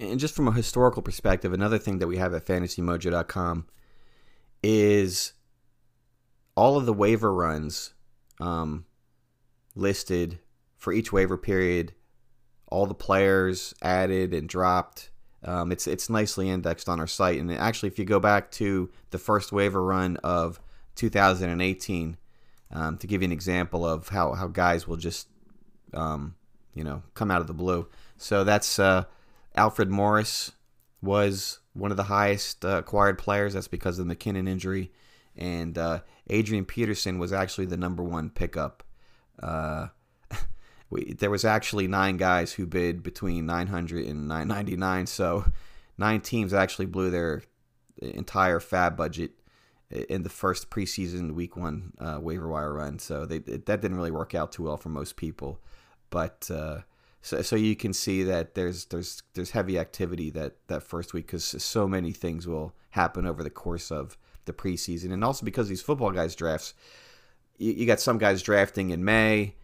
[0.00, 3.66] And just from a historical perspective, another thing that we have at fantasymojo.com
[4.62, 5.32] is
[6.54, 7.94] all of the waiver runs
[8.40, 8.84] um,
[9.78, 10.38] listed
[10.76, 11.92] for each waiver period,
[12.66, 15.10] all the players added and dropped.
[15.44, 18.90] Um, it's it's nicely indexed on our site, and actually, if you go back to
[19.10, 20.60] the first waiver run of
[20.96, 22.16] 2018,
[22.72, 25.28] um, to give you an example of how how guys will just
[25.94, 26.34] um,
[26.74, 27.88] you know, come out of the blue.
[28.16, 29.04] So that's uh,
[29.56, 30.52] Alfred Morris
[31.02, 33.54] was one of the highest uh, acquired players.
[33.54, 34.92] That's because of the McKinnon injury,
[35.36, 38.84] and uh, Adrian Peterson was actually the number one pickup.
[39.42, 39.88] Uh,
[40.90, 45.06] we, there was actually nine guys who bid between 900 and 999.
[45.06, 45.44] So
[45.96, 47.42] nine teams actually blew their
[48.00, 49.32] entire FAAB budget
[49.90, 52.98] in the first preseason week one uh, waiver wire run.
[52.98, 55.60] So they, that didn't really work out too well for most people.
[56.10, 56.80] But uh,
[57.22, 61.26] so, so you can see that there's there's there's heavy activity that that first week
[61.26, 65.68] because so many things will happen over the course of the preseason, and also because
[65.68, 66.74] these football guys drafts,
[67.58, 69.54] you, you got some guys drafting in May,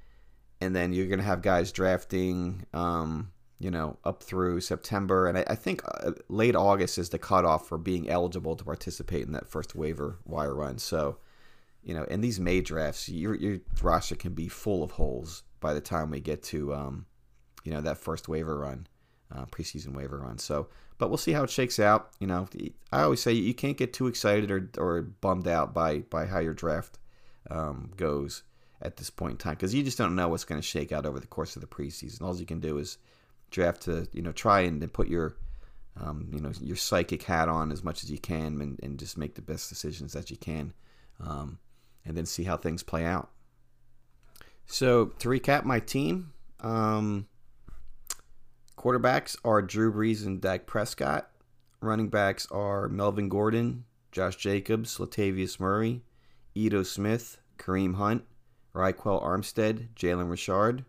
[0.60, 2.66] and then you're gonna have guys drafting.
[2.74, 3.30] Um,
[3.60, 7.66] you know, up through September, and I, I think uh, late August is the cutoff
[7.66, 10.76] for being eligible to participate in that first waiver wire run.
[10.76, 11.18] So,
[11.82, 15.72] you know, in these May drafts, your your roster can be full of holes by
[15.72, 17.06] the time we get to um,
[17.64, 18.86] you know that first waiver run,
[19.34, 20.38] uh, preseason waiver run.
[20.38, 22.10] So, but we'll see how it shakes out.
[22.20, 22.48] You know,
[22.92, 26.40] I always say you can't get too excited or, or bummed out by by how
[26.40, 26.98] your draft
[27.50, 28.42] um, goes
[28.82, 31.06] at this point in time because you just don't know what's going to shake out
[31.06, 32.22] over the course of the preseason.
[32.22, 32.98] All you can do is
[33.50, 35.36] draft to you know try and, put your
[36.00, 39.16] um, you know your psychic hat on as much as you can and, and just
[39.16, 40.72] make the best decisions that you can
[41.20, 41.58] um,
[42.04, 43.30] and then see how things play out
[44.66, 47.26] so to recap my team, um,
[48.76, 51.30] quarterbacks are Drew Brees and Dak Prescott.
[51.80, 56.02] Running backs are Melvin Gordon, Josh Jacobs, Latavius Murray,
[56.54, 58.24] Ito Smith, Kareem Hunt,
[58.74, 60.84] Ryquell Armstead, Jalen Richard.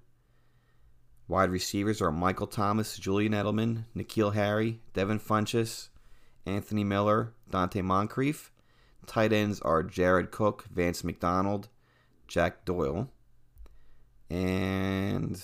[1.28, 5.90] Wide receivers are Michael Thomas, Julian Edelman, N'Keal Harry, Devin Funchess,
[6.46, 8.52] Anthony Miller, Donte Moncrief.
[9.08, 11.70] Tight ends are Jared Cook, Vance McDonald,
[12.28, 13.10] Jack Doyle.
[14.30, 15.42] And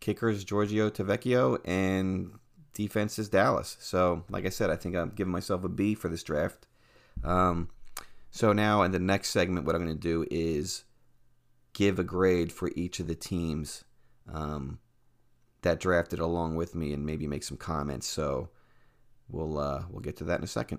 [0.00, 2.32] kickers Giorgio Tavecchio and
[2.74, 3.76] defense is Dallas.
[3.80, 6.66] So, like I said, I think I'm giving myself a B for this draft.
[7.24, 7.68] Um,
[8.32, 10.84] so now in the next segment, what I'm going to do is
[11.74, 13.84] give a grade for each of the teams
[14.32, 14.78] um,
[15.60, 18.06] that drafted along with me, and maybe make some comments.
[18.06, 18.48] So
[19.28, 20.78] we'll uh, we'll get to that in a second.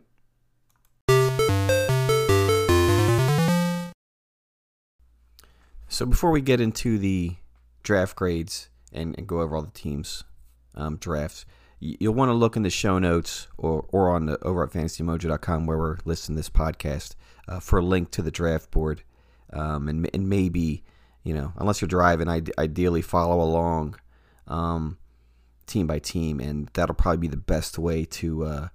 [5.88, 7.36] So before we get into the
[7.84, 10.24] draft grades and, and go over all the teams'
[10.74, 11.46] um, drafts,
[11.84, 15.66] you'll want to look in the show notes or, or on the over at fantasymojo.com
[15.66, 17.16] where we're listing this podcast
[17.48, 19.04] uh, for a link to the draft board.
[19.52, 20.84] Um, and, and maybe,
[21.24, 24.00] you know, unless you're driving, I'd ideally follow along
[24.48, 24.98] um,
[25.68, 26.40] team by team.
[26.40, 28.68] And that'll probably be the best way to, uh,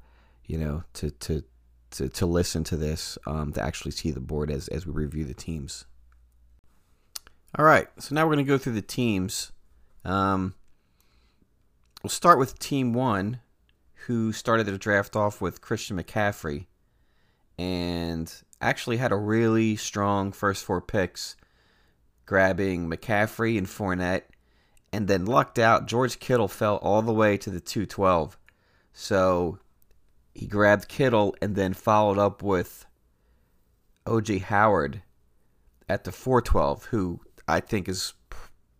[0.47, 1.45] you know, to, to,
[1.93, 5.25] to, to listen to this, um, to actually see the board as, as we review
[5.25, 5.87] the teams.
[7.59, 9.53] All right, so now we're going to go through the teams.
[10.05, 10.55] Um,
[12.03, 13.41] we'll start with Team One,
[14.07, 16.67] who started the draft off with Christian McCaffrey
[17.59, 21.37] and actually had a really strong first four picks,
[22.27, 24.23] grabbing McCaffrey and Fournette,
[24.93, 25.87] and then lucked out.
[25.87, 28.39] George Kittle fell all the way to the 212.
[28.93, 29.59] So
[30.35, 32.87] he grabbed Kittle and then followed up with
[34.07, 35.03] OJ Howard
[35.89, 38.15] at the 412, who I think is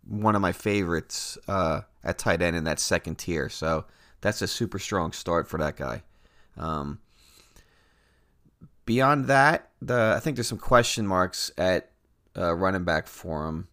[0.07, 3.49] one of my favorites uh, at tight end in that second tier.
[3.49, 3.85] So
[4.21, 6.03] that's a super strong start for that guy.
[6.57, 6.99] Um,
[8.85, 11.91] beyond that, the I think there's some question marks at
[12.37, 13.67] uh, running back for him.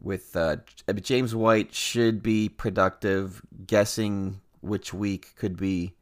[0.00, 0.58] With uh,
[1.00, 3.42] James White should be productive.
[3.66, 5.94] Guessing which week could be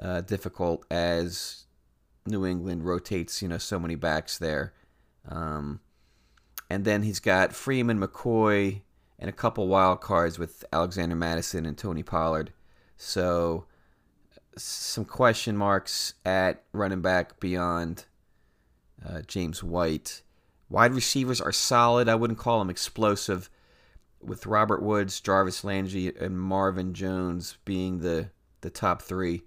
[0.00, 1.66] uh, difficult as
[2.26, 4.72] New England rotates, you know, so many backs there.
[5.28, 5.80] Um,
[6.68, 8.80] and then he's got Freeman, McCoy,
[9.22, 12.52] and a couple wild cards with Alexander Mattison and Tony Pollard.
[12.96, 13.66] So
[14.56, 18.06] some question marks at running back beyond
[19.08, 20.22] uh, James White.
[20.68, 22.08] Wide receivers are solid.
[22.08, 23.48] I wouldn't call them explosive.
[24.20, 29.42] With Robert Woods, Jarvis Landry, and Marvin Jones being the, the top three.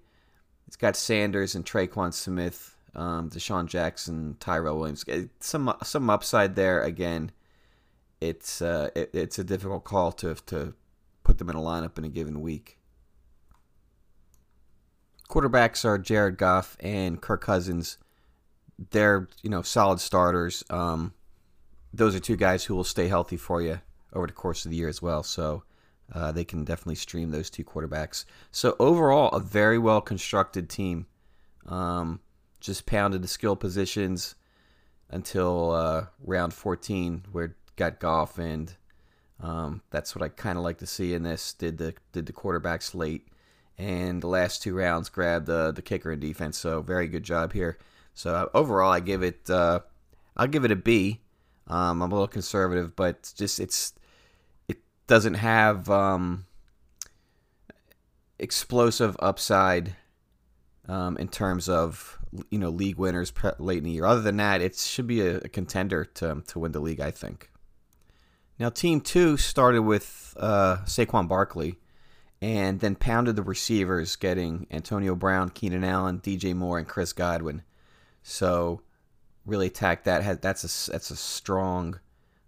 [0.66, 5.04] It's got Sanders and Tre'Quan Smith, um, DeSean Jackson, Tyrell Williams.
[5.40, 6.82] Some some upside there.
[6.82, 7.30] Again,
[8.20, 10.74] it's uh, it, it's a difficult call to to
[11.22, 12.78] put them in a lineup in a given week.
[15.28, 17.98] Quarterbacks are Jared Goff and Kirk Cousins.
[18.90, 20.64] They're you know solid starters.
[20.70, 21.14] Um,
[21.92, 23.80] those are two guys who will stay healthy for you
[24.12, 25.22] over the course of the year as well.
[25.22, 25.64] So
[26.12, 28.24] uh, they can definitely stream those two quarterbacks.
[28.50, 31.06] So overall, a very well constructed team.
[31.66, 32.20] Um,
[32.60, 34.34] just pounded the skill positions
[35.10, 38.74] until uh, round 14, where got Goff, and
[39.40, 41.52] um, that's what I kind of like to see in this.
[41.52, 43.28] Did the did the quarterbacks late
[43.78, 46.58] and the last two rounds grabbed the the kicker and defense.
[46.58, 47.78] So very good job here.
[48.14, 49.80] So overall, I give it uh,
[50.36, 51.20] I'll give it a B.
[51.68, 53.92] Um, I'm a little conservative, but just it's
[54.68, 56.46] it doesn't have um,
[58.38, 59.96] explosive upside
[60.88, 62.18] um, in terms of
[62.50, 64.06] you know league winners late in the year.
[64.06, 67.00] Other than that, it should be a, a contender to to win the league.
[67.00, 67.50] I think.
[68.58, 71.78] Now, Team Two started with uh, Saquon Barkley
[72.40, 77.62] and then pounded the receivers, getting Antonio Brown, Keenan Allen, DJ Moore, and Chris Godwin.
[78.22, 78.82] So
[79.46, 80.42] really attack that.
[80.42, 82.00] That's a that's a strong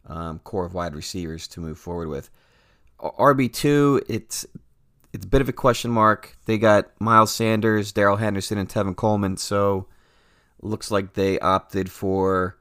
[0.06, 2.30] um, core of wide receivers to move forward with.
[3.00, 4.44] RB two, it's
[5.12, 6.36] it's a bit of a question mark.
[6.44, 9.36] They got Miles Sanders, Darrell Henderson, and Tevin Coleman.
[9.36, 9.86] So
[10.60, 12.57] looks like they opted for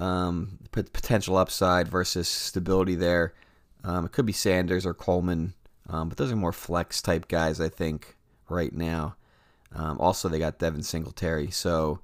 [0.00, 3.34] um, potential upside versus stability there.
[3.84, 5.54] Um, it could be Sanders or Coleman
[5.88, 8.16] um, but those are more flex type guys, I think,
[8.48, 9.16] right now.
[9.74, 11.50] Um, also, they got Devin Singletary.
[11.50, 12.00] So,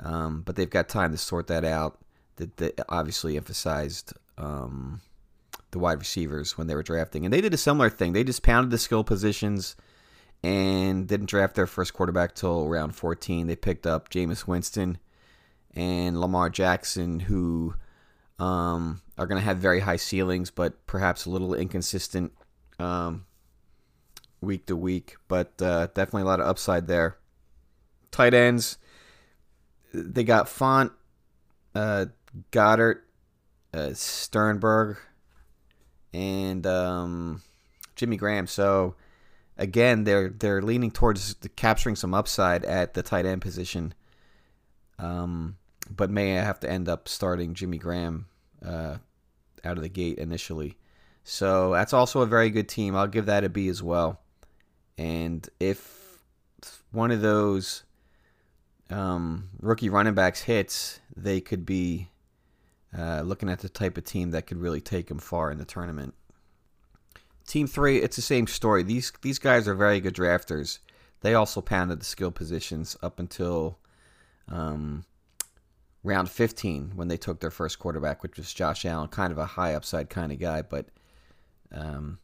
[0.00, 1.98] um, but they've got time to sort that out.
[2.36, 5.00] That, they obviously emphasized um,
[5.70, 8.12] the wide receivers when they were drafting, and they did a similar thing.
[8.12, 9.76] They just pounded the skill positions
[10.42, 13.46] and didn't draft their first quarterback till round 14.
[13.46, 14.98] They picked up Jameis Winston
[15.74, 17.74] and Lamar Jackson, who
[18.38, 22.32] um, are going to have very high ceilings, but perhaps a little inconsistent
[22.78, 23.26] um,
[24.40, 27.16] week to week, but uh, definitely a lot of upside there.
[28.10, 28.78] Tight ends,
[29.92, 30.92] they got Font,
[31.74, 32.06] uh,
[32.52, 33.02] Goedert,
[33.72, 34.98] uh, Sternberger,
[36.12, 37.42] and um,
[37.96, 38.46] Jimmy Graham.
[38.46, 38.94] So
[39.56, 43.94] again, they're they're leaning towards capturing some upside at the tight end position.
[44.98, 45.56] Um,
[45.90, 48.26] but may I have to end up starting Jimmy Graham
[48.64, 48.98] uh,
[49.64, 50.76] out of the gate initially.
[51.24, 52.94] So that's also a very good team.
[52.94, 54.20] I'll give that a B as well.
[54.98, 56.18] And if
[56.92, 57.84] one of those
[58.90, 62.08] um, rookie running backs hits, they could be
[62.96, 65.64] uh, looking at the type of team that could really take them far in the
[65.64, 66.14] tournament.
[67.46, 68.82] Team three, it's the same story.
[68.82, 70.78] These these guys are very good drafters.
[71.20, 73.78] They also pounded the skill positions up until
[74.48, 75.04] um,
[76.04, 79.46] round 15 when they took their first quarterback, which was Josh Allen, kind of a
[79.46, 80.86] high upside kind of guy, but
[81.72, 82.18] um,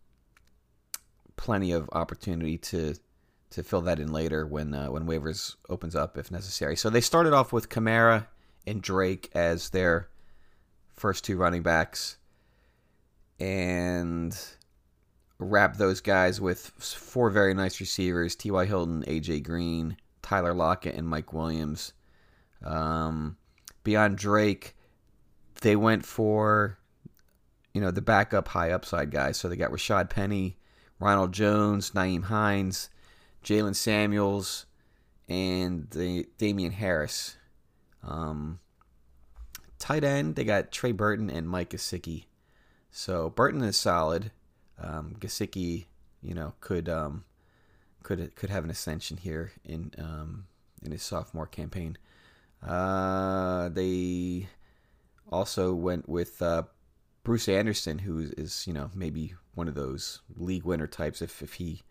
[1.36, 2.94] plenty of opportunity to
[3.48, 6.76] to fill that in later when uh, when waivers opens up if necessary.
[6.76, 8.26] So they started off with Kamara
[8.66, 10.08] and Drake as their
[10.94, 12.18] first two running backs,
[13.40, 14.38] and
[15.38, 18.66] wrap those guys with four very nice receivers: T.Y.
[18.66, 19.40] Hilton, A.J.
[19.40, 21.94] Green, Tyler Lockett, and Mike Williams.
[22.62, 23.38] Um,
[23.84, 24.76] beyond Drake,
[25.60, 26.80] they went for
[27.72, 29.36] you know, the backup high upside guys.
[29.36, 30.56] So they got Rashad Penny,
[30.98, 32.90] Ronald Jones, Nyheim Hines,
[33.44, 34.66] Jaylen Samuels,
[35.28, 37.36] and the Damien Harris.
[38.02, 38.58] Um,
[39.78, 42.24] tight end, they got Trey Burton and Mike Gesicki.
[42.90, 44.32] So Burton is solid.
[44.78, 45.86] Um, Gesicki,
[46.22, 47.24] you know, could um,
[48.02, 50.46] could could have an ascension here in um,
[50.82, 51.98] in his sophomore campaign.
[52.66, 54.48] Uh, they
[55.30, 56.64] also went with uh,
[57.24, 61.54] Bruce Anderson, who is you know maybe one of those league winner types if if
[61.54, 61.82] he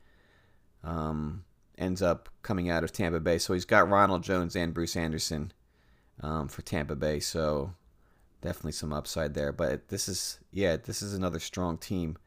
[0.84, 1.44] um,
[1.78, 3.38] ends up coming out of Tampa Bay.
[3.38, 5.52] So he's got Ronald Jones and Bruce Anderson
[6.22, 7.20] um, for Tampa Bay.
[7.20, 7.74] So
[8.42, 9.52] definitely some upside there.
[9.52, 12.18] But this is yeah, this is another strong team.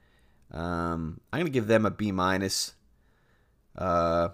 [0.51, 2.75] Um, I'm gonna give them a B minus.
[3.77, 4.29] Uh,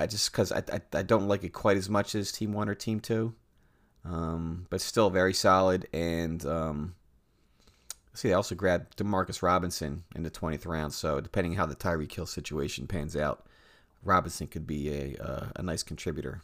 [0.00, 2.70] I just because I, I, I don't like it quite as much as Team One
[2.70, 3.34] or Team Two,
[4.04, 5.86] um, but still very solid.
[5.92, 6.94] And um,
[8.14, 10.94] see, they also grabbed Demarcus Robinson in the 20th round.
[10.94, 13.44] So depending how the Tyreek Hill situation pans out,
[14.02, 16.40] Robinson could be a uh, a nice contributor.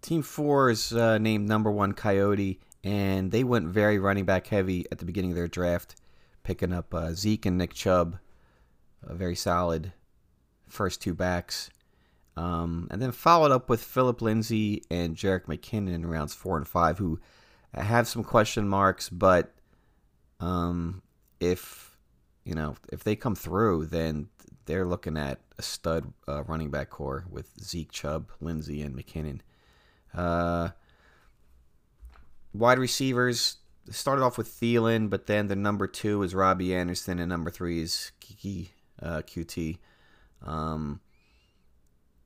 [0.00, 4.86] Team Four is uh, named number one Coyote, and they went very running back heavy
[4.92, 5.96] at the beginning of their draft,
[6.44, 8.18] picking up uh, Zeke and Nick Chubb,
[9.02, 9.92] a very solid
[10.72, 11.70] first two backs.
[12.36, 16.66] Um, and then followed up with Philip Lindsay and Jerick McKinnon in rounds four and
[16.66, 17.20] five, who
[17.74, 19.52] have some question marks, but
[20.40, 21.02] um,
[21.40, 21.96] if
[22.44, 24.28] you know if they come through, then
[24.64, 29.40] they're looking at a stud uh, running back core with Zeke, Chubb, Lindsay, and McKinnon.
[30.14, 30.70] Uh,
[32.52, 33.56] wide receivers
[33.90, 37.80] started off with Thielen, but then the number two is Robby Anderson, and number three
[37.80, 38.68] is Keke
[39.00, 39.78] uh, Coutee.
[40.44, 41.00] Um,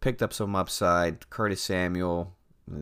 [0.01, 1.29] picked up some upside.
[1.31, 2.35] Curtis Samuel,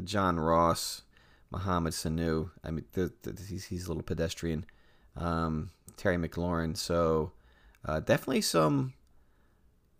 [0.04, 1.02] John Ross,
[1.50, 2.50] Mohamed Sanu.
[2.62, 4.66] I mean, the, the, he's, he's a little pedestrian.
[5.16, 6.76] Um, Terry McLaurin.
[6.76, 7.32] So
[7.84, 8.94] uh, definitely some,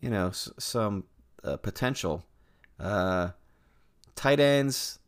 [0.01, 1.05] you know, s- some
[1.43, 2.25] uh, potential.
[2.81, 3.31] Uh,
[4.17, 4.99] tight ends.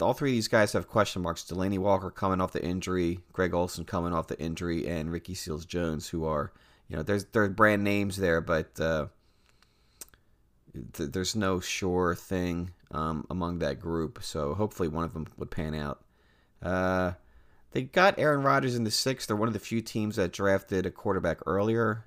[0.00, 1.44] All three of these guys have question marks.
[1.44, 5.66] Delanie Walker coming off the injury, Greg Olsen coming off the injury, and Ricky Seals
[5.66, 6.52] Jones, who are,
[6.88, 9.06] you know, there's there's brand names there, but uh,
[10.92, 14.20] th- there's no sure thing um, among that group.
[14.22, 16.02] So hopefully one of them would pan out.
[16.62, 17.12] Uh,
[17.72, 19.28] they got Aaron Rodgers in the sixth.
[19.28, 22.04] They're one of the few teams that drafted a quarterback earlier.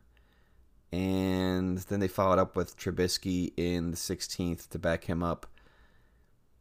[0.92, 5.48] And then they followed up with Trubisky in the 16th to back him up.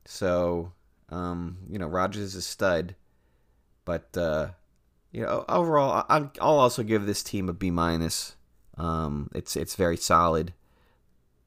[0.07, 0.73] So,
[1.11, 2.95] um, you know, Rodgers is a stud.
[3.85, 4.51] But, uh,
[5.11, 8.37] you know, overall, I, I'll also give this team a B minus.
[8.79, 10.55] Um, it's it's very solid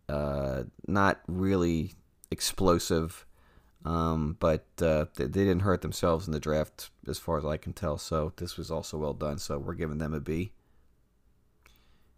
[0.10, 1.94] uh, not really
[2.32, 3.26] explosive,
[3.84, 7.58] um, but uh, they, they, didn't hurt themselves in the draft as far as I
[7.58, 7.98] can tell.
[7.98, 9.38] So this was also well done.
[9.38, 10.52] So we're giving them a B.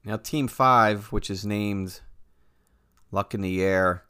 [0.03, 1.99] Now, Team 5, which is named
[3.11, 4.03] Luck in the Air.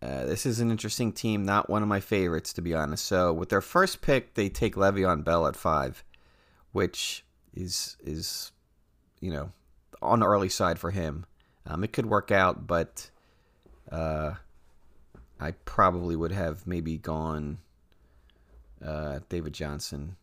[0.00, 3.04] Uh, this is an interesting team, not one of my favorites, to be honest.
[3.04, 6.02] So, with their first pick, they take Le'Veon Bell at five,
[6.72, 7.24] which
[7.54, 8.50] is is
[9.20, 9.52] you know
[10.00, 11.26] on the early side for him.
[11.66, 13.10] Um, it could work out, but
[13.90, 14.34] uh,
[15.40, 17.58] I probably would have maybe gone
[18.84, 20.16] uh, David Johnson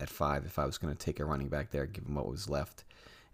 [0.00, 2.48] at five if I was going to take a running back there, given what was
[2.48, 2.84] left.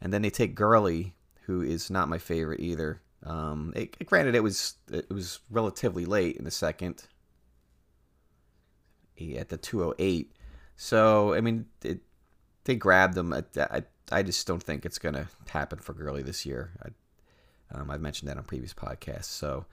[0.00, 3.00] And then they take Gurley, who is not my favorite either.
[3.24, 7.04] Um, it, granted, it was it was relatively late in the second,
[9.36, 10.32] at the 208.
[10.76, 12.00] So I mean, it,
[12.64, 13.32] they grabbed him.
[13.32, 16.72] I, I, I just don't think it's going to happen for Gurley this year.
[16.82, 16.88] I,
[17.72, 19.24] um, I've mentioned that on previous podcasts.
[19.24, 19.66] So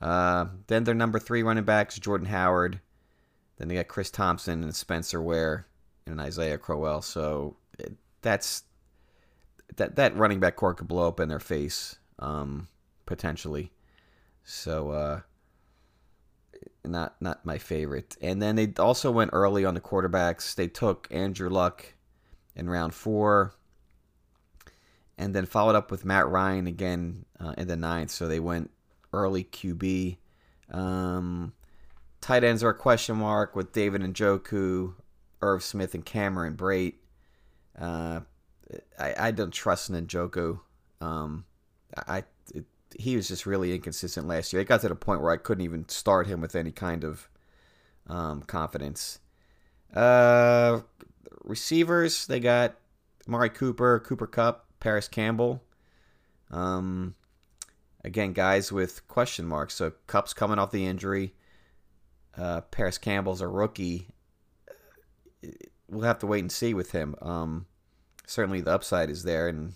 [0.00, 2.80] uh, then their number three running backs, Jordan Howard.
[3.56, 5.66] Then they got Chris Thompson and Spencer Ware
[6.06, 7.02] and Isaiah Crowell.
[7.02, 7.56] So
[8.22, 8.62] that's
[9.76, 12.68] that that running back core could blow up in their face um,
[13.06, 13.72] potentially.
[14.44, 15.20] So uh,
[16.84, 18.16] not not my favorite.
[18.20, 20.54] And then they also went early on the quarterbacks.
[20.54, 21.94] They took Andrew Luck
[22.54, 23.54] in round four
[25.18, 28.10] and then followed up with Matt Ryan again uh, in the ninth.
[28.10, 28.70] So they went
[29.12, 30.16] early QB.
[30.70, 31.52] Um,
[32.20, 34.94] tight ends are a question mark with David Njoku,
[35.42, 36.94] Irv Smith, and Cameron Brate.
[37.78, 38.20] Uh,
[38.98, 40.60] I, I don't trust Njoku.
[41.00, 41.44] Um,
[42.06, 42.64] I it,
[42.96, 44.62] he was just really inconsistent last year.
[44.62, 47.28] It got to the point where I couldn't even start him with any kind of
[48.06, 49.18] um, confidence.
[49.94, 50.80] Uh,
[51.44, 52.76] receivers, they got
[53.26, 55.62] Amari Cooper, Cooper Kupp, Parris Campbell.
[56.50, 57.14] Um,
[58.04, 59.74] again, guys with question marks.
[59.74, 61.34] So Kupp's coming off the injury.
[62.36, 64.08] Uh, Parris Campbell's a rookie.
[65.88, 67.14] We'll have to wait and see with him.
[67.20, 67.66] Um,
[68.26, 69.74] certainly, the upside is there, and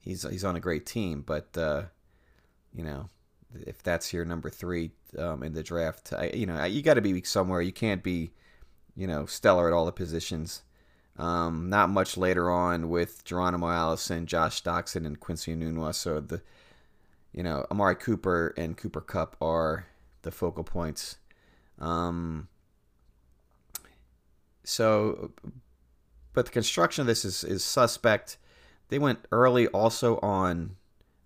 [0.00, 1.84] he's he's on a great team, but uh,
[2.74, 3.08] you know,
[3.66, 7.00] if that's your number three um, in the draft, I, you know, you got to
[7.00, 7.62] be somewhere.
[7.62, 8.32] You can't be,
[8.96, 10.62] you know, stellar at all the positions.
[11.16, 15.94] Um, not much later on with Geronimo Allison, Josh Doctson, and Quincy Enunwa.
[15.94, 16.42] So the,
[17.32, 19.86] you know, Amari Cooper and Cooper Kupp are
[20.22, 21.18] the focal points.
[21.78, 22.48] Um,
[24.64, 25.32] so,
[26.32, 28.38] but the construction of this is, is suspect.
[28.88, 30.76] They went early also on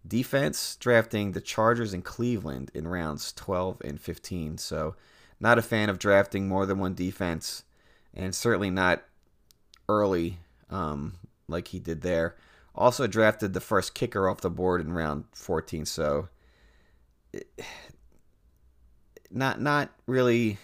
[0.07, 4.59] defense, drafting the Chargers in Cleveland in rounds 12 and 15.
[4.59, 4.97] So,
[5.41, 7.63] not a fan of drafting more than one defense,
[8.13, 9.05] and certainly not
[9.89, 10.39] early
[10.71, 11.15] um,
[11.49, 12.37] like he did there.
[12.75, 15.85] Also drafted the first kicker off the board in round 14.
[15.87, 16.29] So,
[19.31, 20.59] not not really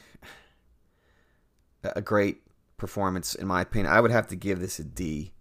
[1.82, 2.42] a great
[2.76, 3.92] performance in my opinion.
[3.92, 5.32] I would have to give this a D.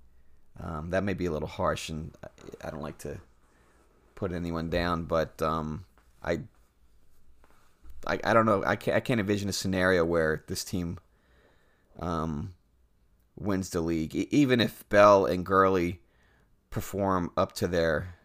[0.60, 2.16] Um, that may be a little harsh, and
[2.64, 3.20] I don't like to
[4.16, 5.86] put anyone down, but um,
[6.24, 6.42] I,
[8.06, 8.64] I, I don't know.
[8.66, 11.00] I can't, I can't envision a scenario where this team
[12.00, 12.54] um,
[13.36, 16.02] wins the league, even if Bell and Gurley
[16.70, 18.16] perform up to their,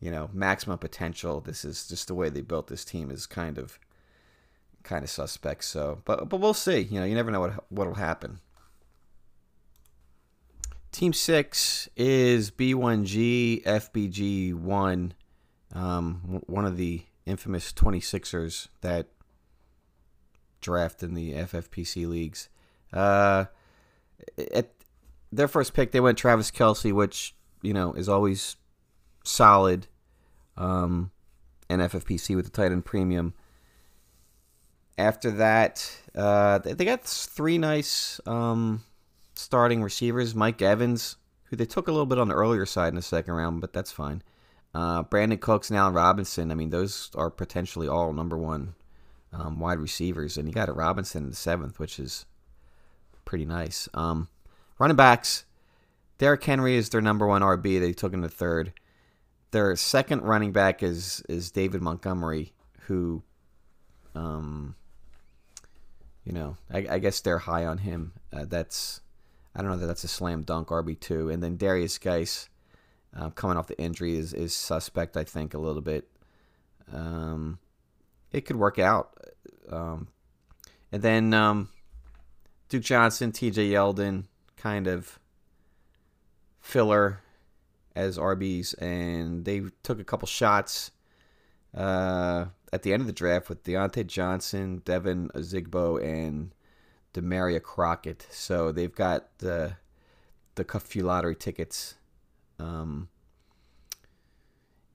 [0.00, 1.40] you know, maximum potential.
[1.40, 3.78] This is just the way they built this team is kind of,
[4.82, 5.64] kind of suspect.
[5.64, 6.80] So, but but we'll see.
[6.80, 8.40] You know, you never know what what'll happen.
[10.92, 15.12] Team six is B1G FBG1,
[15.74, 19.08] um, one of the infamous 26ers that
[20.60, 22.50] draft in the FFPC leagues.
[22.92, 23.46] Uh,
[24.52, 24.70] at
[25.30, 28.56] their first pick, they went Travis Kelce, which you know is always
[29.24, 29.86] solid.
[30.56, 31.10] Um,
[31.72, 33.34] and FFPC with the tight end premium.
[34.98, 38.84] After that, uh, they got three nice um,
[39.34, 40.34] starting receivers.
[40.34, 43.34] Mike Evans, who they took a little bit on the earlier side in the second
[43.34, 44.22] round, but that's fine.
[44.74, 46.50] Uh, Brandin Cooks and Allen Robinson.
[46.50, 48.74] I mean, those are potentially all number one
[49.32, 52.26] um, wide receivers, and you got a Robinson in the seventh, which is
[53.24, 53.88] pretty nice.
[53.94, 54.28] Um,
[54.78, 55.44] running backs,
[56.18, 57.80] Derrick Henry is their number one RB.
[57.80, 58.72] They took him to third.
[59.50, 62.52] Their second running back is is David Montgomery,
[62.82, 63.22] who,
[64.14, 64.76] um,
[66.24, 68.12] you know, I, I guess they're high on him.
[68.32, 69.00] Uh, that's
[69.54, 71.28] I don't know that that's a slam dunk RB two.
[71.28, 72.48] And then Derrius Guice,
[73.14, 75.16] uh, coming off the injury, is is suspect.
[75.16, 76.08] I think a little bit.
[76.92, 77.58] Um,
[78.32, 79.18] it could work out.
[79.70, 80.08] Um,
[80.90, 81.68] and then um,
[82.72, 83.72] Duke Johnson, T.J.
[83.72, 84.24] Yeldon,
[84.56, 85.18] kind of
[86.58, 87.20] filler
[87.94, 90.90] as RBs, and they took a couple shots
[91.76, 96.54] uh, at the end of the draft with Diontae Johnson, Devine Ozigbo, and
[97.12, 98.26] Damarea Crockett.
[98.30, 99.76] So they've got the
[100.54, 101.96] the few lottery tickets.
[102.58, 103.10] Um,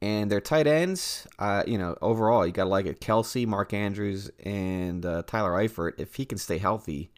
[0.01, 2.99] and their tight ends, uh, you know, overall, you got to like it.
[2.99, 5.99] Kelce, Mark Andrews, and uh, Tyler Eifert.
[5.99, 7.11] If he can stay healthy,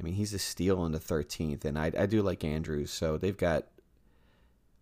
[0.00, 1.64] I mean, he's a steal in the 13th.
[1.64, 2.90] And I, I do like Andrews.
[2.90, 3.66] So they've got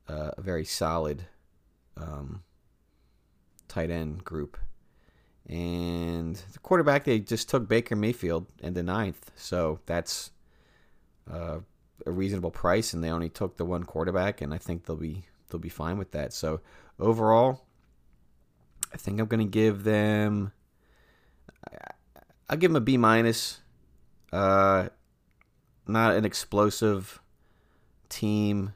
[0.09, 1.25] uh, a very solid
[1.97, 2.45] um,
[3.67, 4.57] tight end group.
[5.47, 9.33] And the quarterback, they just took Baker Mayfield in the ninth.
[9.35, 10.31] So that's
[11.31, 11.61] uh,
[12.07, 15.25] a reasonable price, and they only took the one quarterback, and I think they'll be
[15.49, 16.35] they'll be fine with that.
[16.35, 16.61] So
[17.01, 17.65] overall,
[18.93, 20.53] I think I'm going to give them.
[22.51, 23.61] I'll give them a B minus.
[24.33, 24.89] Uh,
[25.89, 27.21] not an explosive
[28.09, 28.75] team,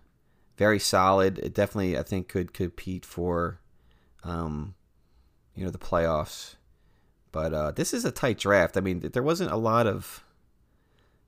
[0.56, 1.38] very solid.
[1.38, 3.60] It definitely, I think, could compete for,
[4.24, 4.74] um,
[5.54, 6.56] you know, the playoffs.
[7.30, 8.76] But uh, this is a tight draft.
[8.76, 10.24] I mean, there wasn't a lot of,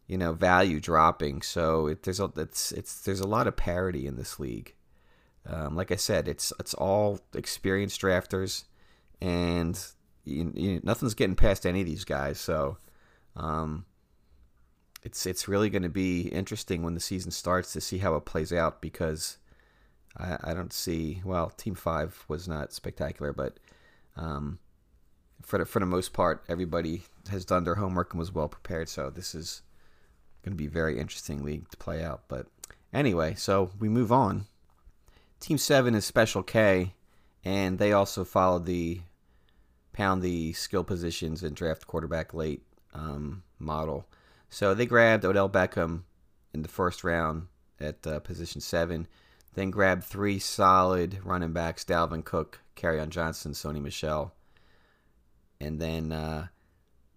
[0.06, 1.42] you know, value dropping.
[1.42, 4.74] So it, there's a it's it's there's a lot of parity in this league.
[5.46, 8.64] Um, like I said, it's it's all experienced drafters,
[9.20, 9.78] and
[10.24, 12.38] you, you, nothing's getting past any of these guys.
[12.38, 12.78] So
[13.36, 13.86] um,
[15.04, 18.24] it's it's really going to be interesting when the season starts to see how it
[18.24, 19.36] plays out because
[20.16, 23.58] I, I don't see well, Team Five was not spectacular, but
[24.16, 24.58] um,
[25.42, 28.88] for the, for the most part, everybody has done their homework and was well prepared.
[28.88, 29.62] So this is
[30.42, 32.22] going to be a very interesting league to play out.
[32.28, 32.46] But
[32.92, 34.46] anyway, so we move on.
[35.38, 36.94] Team seven is Special K,
[37.44, 39.02] and they also followed the
[39.92, 42.62] pound the skill positions and draft quarterback late
[42.94, 44.06] um, model.
[44.54, 46.04] So they grabbed Odell Beckham
[46.52, 47.48] in the first round
[47.80, 49.08] at uh, position seven.
[49.54, 54.32] Then grabbed three solid running backs: Dalvin Cook, Kerryon Johnson, Sony Michel,
[55.60, 56.46] and then uh,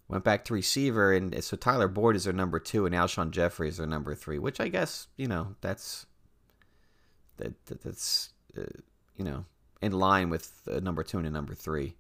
[0.08, 1.14] went back to receiver.
[1.14, 4.40] And so Tyler Boyd is their number two, and Alshon Jeffery is their number three.
[4.40, 6.08] Which I guess you know that's
[7.38, 8.64] that, that's uh,
[9.16, 9.46] you know,
[9.80, 11.98] in line with uh, number two and number three.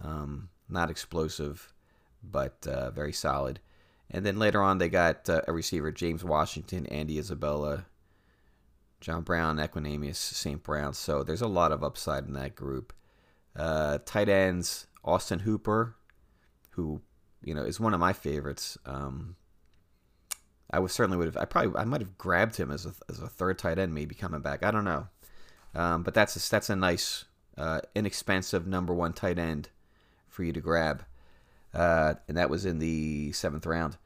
[0.00, 1.72] Um, not explosive,
[2.20, 3.60] but uh, very solid.
[4.12, 7.86] And then later on, they got uh, a receiver, James Washington, Andy Isabella,
[9.00, 10.62] John Brown, Equanimeous, St.
[10.62, 10.92] Brown.
[10.92, 12.92] So there's a lot of upside in that group.
[13.56, 15.96] Uh, tight ends, Austin Hooper,
[16.70, 17.00] who
[17.42, 18.78] you know is one of my favorites.
[18.86, 19.36] Um,
[20.70, 21.36] I would certainly would have.
[21.36, 24.14] I probably I might have grabbed him as a as a third tight end, maybe
[24.14, 24.64] coming back.
[24.64, 25.08] I don't know,
[25.74, 27.24] um, but that's a, that's a nice,
[27.58, 29.68] uh, inexpensive number one tight end
[30.28, 31.04] for you to grab,
[31.74, 33.96] uh, and that was in the seventh round.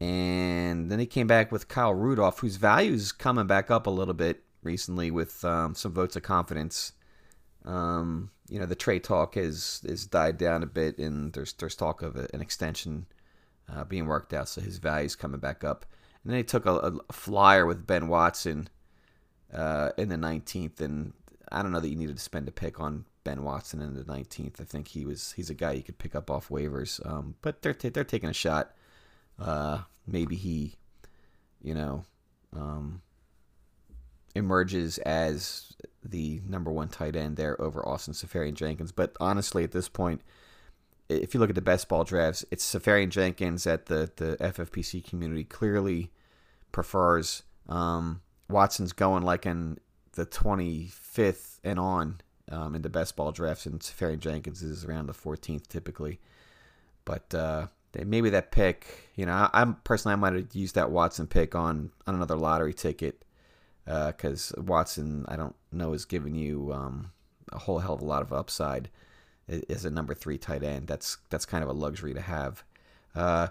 [0.00, 3.90] And then he came back with Kyle Rudolph, whose value is coming back up a
[3.90, 6.92] little bit recently with um, some votes of confidence.
[7.64, 11.76] Um, you know, the trade talk has has died down a bit, and there's there's
[11.76, 13.06] talk of an extension
[13.68, 15.84] uh, being worked out, so his value's coming back up.
[16.22, 16.74] And then he took a,
[17.08, 18.68] a flyer with Ben Watson
[19.52, 21.12] uh, in the 19th, and
[21.52, 24.02] I don't know that you needed to spend a pick on Ben Watson in the
[24.02, 24.60] 19th.
[24.60, 27.62] I think he was he's a guy you could pick up off waivers, um, but
[27.62, 28.72] they're t- they're taking a shot.
[29.38, 30.74] Uh, maybe he,
[31.62, 32.04] you know,
[32.56, 33.02] um,
[34.34, 38.90] emerges as the number one tight end there over Austin Seferian-Jenkins.
[38.90, 40.22] But honestly, at this point,
[41.08, 45.44] if you look at the best ball drafts, it's Seferian-Jenkins that the, the FFPC community
[45.44, 46.10] clearly
[46.72, 47.44] prefers.
[47.68, 49.78] Um, Watson's going like in
[50.14, 52.20] the 25th and on
[52.50, 56.20] um, in the best ball drafts, and Seferian-Jenkins is around the 14th typically.
[57.04, 60.90] But uh, maybe that pick, you know, I, am personally I might have used that
[60.90, 63.24] Watson pick on on another lottery ticket
[63.84, 67.12] because uh, Watson I don't know is giving you um,
[67.52, 68.90] a whole hell of a lot of upside
[69.68, 70.86] as a number three tight end.
[70.86, 72.64] That's that's kind of a luxury to have.
[73.14, 73.48] Uh,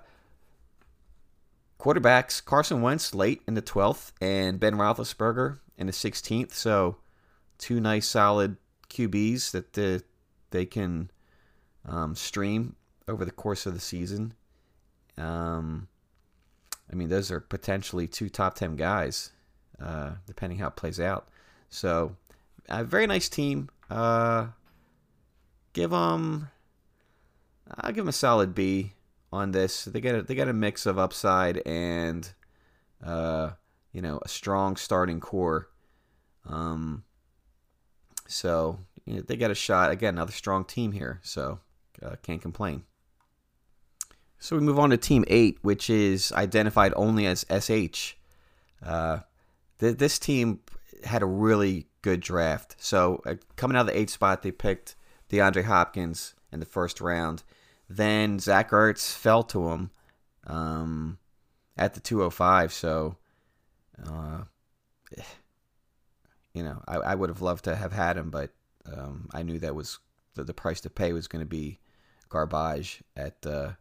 [1.80, 6.54] quarterbacks Carson Wentz late in the twelfth and Ben Roethlisberger in the sixteenth.
[6.54, 6.98] So
[7.58, 8.58] two nice solid
[8.90, 10.04] QBs that the,
[10.52, 11.12] they can
[11.88, 12.76] um, stream
[13.08, 14.34] over the course of the season.
[15.18, 15.88] Um,
[16.92, 19.32] I mean, those are potentially two top 10 guys,
[19.82, 21.28] uh, depending how it plays out.
[21.70, 22.16] So,
[22.68, 23.70] a very nice team.
[23.90, 24.48] Uh,
[25.74, 26.50] give them,
[27.76, 28.94] I'll give them a solid B
[29.32, 29.86] on this.
[29.86, 32.32] They get a, they got a mix of upside and,
[33.04, 33.52] uh,
[33.92, 35.70] you know, a strong starting core.
[36.48, 37.04] Um,
[38.30, 39.92] so you know, they got a shot.
[39.92, 41.20] Again, another strong team here.
[41.24, 41.60] So
[42.04, 42.84] uh, can't complain.
[44.38, 48.16] So we move on to Team 8, which is identified only as SH.
[48.86, 49.20] Uh,
[49.80, 50.60] th- this team
[51.04, 52.76] had a really good draft.
[52.80, 54.96] So uh, coming out of the 8 spot, they picked
[55.30, 57.44] DeAndre Hopkins in the first round.
[57.90, 59.90] Then Zach Ertz fell to him
[60.48, 61.18] um,
[61.76, 62.72] at the 205.
[62.72, 63.18] So,
[64.08, 64.44] uh,
[66.60, 68.52] you know, I, I, would have loved to have had him, but
[68.86, 70.00] um, I knew that was
[70.36, 71.80] the, the price to pay was going to be
[72.28, 73.72] garbage at uh,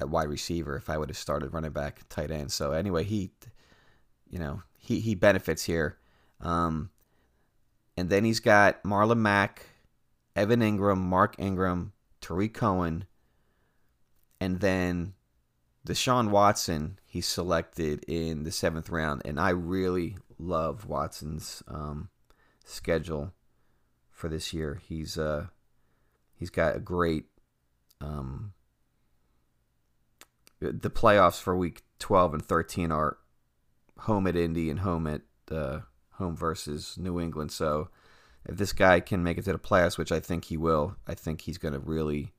[0.00, 2.50] at wide receiver if I would have started running back, tight end.
[2.50, 3.30] So anyway, he,
[4.30, 5.98] you know, he he benefits here.
[6.40, 6.88] Um,
[7.98, 9.66] and then he's got Marlon Mack,
[10.34, 11.92] Evan Engram, Mark Ingram,
[12.22, 13.04] Tarik Cohen,
[14.40, 15.12] and then
[15.86, 16.98] Deshaun Watson.
[17.04, 22.08] He selected in the seventh round, and I really love Watson's um,
[22.64, 23.32] schedule
[24.10, 24.80] for this year.
[24.88, 25.46] He's uh,
[26.34, 27.26] he's got a great
[28.00, 28.52] um,
[30.60, 33.18] the playoffs for week 12 and 13 are
[34.00, 35.80] home at Indy and home at uh,
[36.14, 37.52] home versus New England.
[37.52, 37.88] So
[38.44, 41.14] if this guy can make it to the playoffs, which I think he will, I
[41.14, 42.32] think he's going to really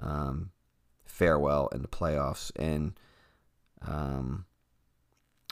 [0.00, 0.50] um,
[1.04, 2.50] fare well in the playoffs.
[2.56, 2.98] And
[3.86, 4.46] um,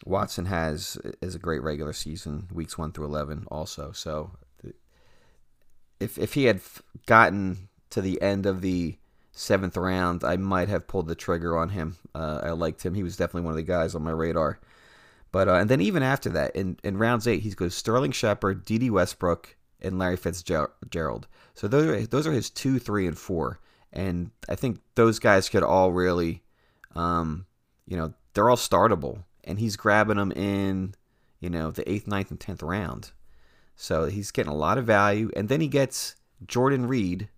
[0.05, 3.92] Watson has is a great regular season, weeks one through eleven, also.
[3.92, 4.32] So
[5.98, 6.61] if if he had
[7.07, 8.96] gotten to the end of the
[9.32, 11.96] seventh round, I might have pulled the trigger on him.
[12.14, 14.59] Uh, I liked him; he was definitely one of the guys on my radar.
[15.32, 18.64] But uh, and then even after that, in, in rounds eight, he goes Sterling Shepard,
[18.64, 21.28] Dede Westbrook, and Larry Fitzgerald.
[21.55, 23.61] So those are those are his two, three, and four.
[23.92, 26.42] And I think those guys could all really,
[26.94, 27.46] um,
[27.86, 30.95] you know, they're all startable and he's grabbing them in,
[31.41, 33.12] you know, the eighth, ninth, and tenth round.
[33.76, 36.16] So he's getting a lot of value, and then he gets
[36.47, 37.28] Jordan Reed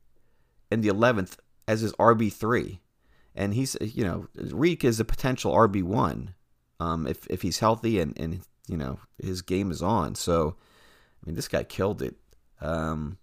[0.70, 1.38] in the eleventh
[1.68, 2.80] as his RB three,
[3.34, 6.34] and he's you know Reek is a potential RB one,
[6.80, 10.16] um, if if he's healthy and and you know his game is on.
[10.16, 10.56] So
[11.22, 12.16] I mean, this guy killed it.
[12.60, 13.18] Um,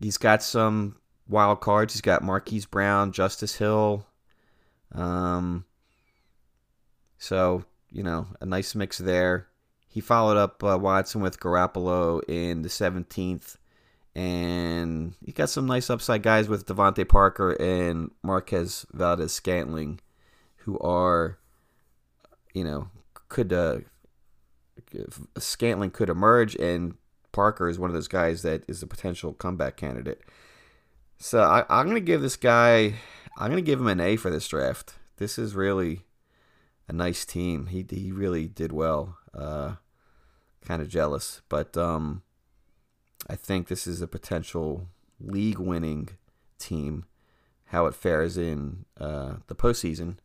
[0.00, 0.96] he's got some
[1.28, 1.94] wild cards.
[1.94, 4.06] He's got Marquise Brown, Justice Hill.
[4.92, 5.64] Um,
[7.20, 9.46] so, you know, a nice mix there.
[9.86, 13.56] He followed up uh, Watson with Garoppolo in the 17th,
[14.14, 20.00] and he got some nice upside guys with DeVante Parker and Marquez Valdes Scantling,
[20.56, 21.38] who are,
[22.54, 22.88] you know,
[23.28, 23.80] could uh,
[25.36, 26.94] Scantling could emerge, and
[27.32, 30.22] Parker is one of those guys that is a potential comeback candidate.
[31.18, 32.94] So I, I'm going to give this guy,
[33.36, 34.94] I'm going to give him an A for this draft.
[35.18, 36.06] This is really
[36.90, 37.66] a nice team.
[37.66, 39.16] He he really did well.
[39.32, 39.76] Uh,
[40.60, 42.22] kind of jealous, but um,
[43.28, 44.88] I think this is a potential
[45.20, 46.10] league-winning
[46.58, 47.04] team.
[47.66, 50.16] How it fares in uh, the postseason,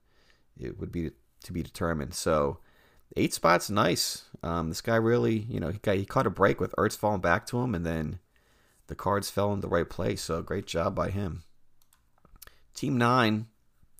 [0.59, 1.11] it would be
[1.43, 2.15] to be determined.
[2.15, 2.57] So,
[3.15, 4.23] eight spots, nice.
[4.41, 7.21] Um, this guy really, you know, he got he caught a break with Ertz falling
[7.21, 8.17] back to him, and then
[8.87, 10.23] the cards fell in the right place.
[10.23, 11.43] So, great job by him.
[12.73, 13.45] Team nine,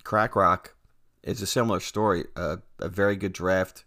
[0.04, 0.75] Crack Rock,
[1.26, 2.26] is a similar story.
[2.36, 3.84] Uh, a very good draft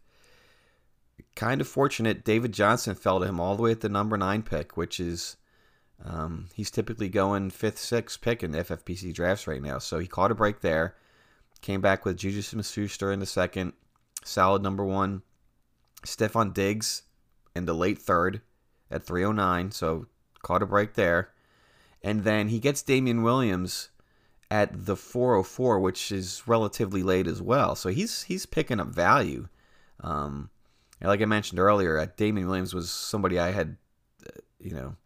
[1.35, 2.25] kind of fortunate.
[2.25, 5.37] David Johnson fell to him all the way at the number nine pick, which is
[6.05, 9.79] um, he's typically going fifth, sixth pick in FFPC drafts right now.
[9.79, 10.97] So he caught a break there.
[11.61, 13.73] Came back with Juju Smith-Schuster in the second,
[14.25, 15.23] solid number one.
[16.05, 17.03] Stefon Diggs
[17.57, 18.43] in the late third
[18.91, 20.07] at 309, so
[20.43, 21.31] caught a break there.
[22.03, 23.89] And then he gets Damien Williams
[24.51, 27.75] at the 404, which is relatively late as well.
[27.75, 29.49] So he's he's picking up value.
[30.01, 30.51] Um,
[31.01, 33.77] like I mentioned earlier, uh, Damien Williams was somebody I had,
[34.27, 34.97] uh, you know,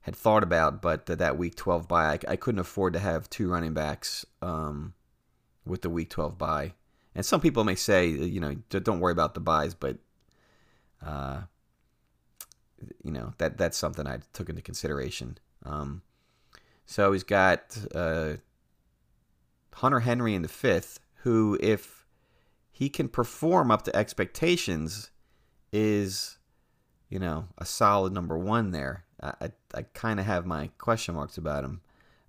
[0.00, 3.50] had thought about, but that Week 12 bye, I, I, couldn't afford to have two
[3.50, 4.94] running backs um,
[5.64, 6.72] with the Week 12 bye.
[7.14, 9.98] And some people may say, uh, you know, don't worry about the byes, but,
[11.04, 11.42] uh,
[13.02, 15.38] you know, that that's something I took into consideration.
[15.64, 16.02] Um,
[16.86, 18.34] so he's got uh,
[19.74, 22.06] Hunter Henry in the fifth, who, if
[22.70, 25.10] he can perform up to expectations,
[25.72, 26.38] is,
[27.08, 29.04] you know, a solid number one there.
[29.22, 31.80] I I, I kind of have my question marks about him,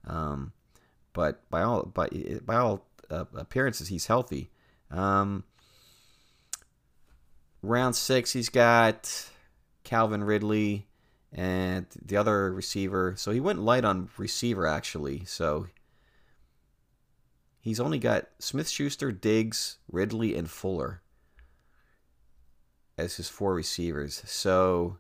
[0.05, 0.53] um,
[1.13, 2.09] but by all by
[2.45, 4.49] by all uh, appearances, he's healthy.
[4.91, 5.43] Um,
[7.61, 9.29] round six, he's got
[9.83, 10.87] Calvin Ridley
[11.31, 13.13] and the other receiver.
[13.17, 15.25] So he went light on receiver actually.
[15.25, 15.67] So
[17.69, 21.01] he's only got Smith Schuster, Diggs, Ridley, and Fuller
[22.97, 24.23] as his four receivers.
[24.25, 24.97] So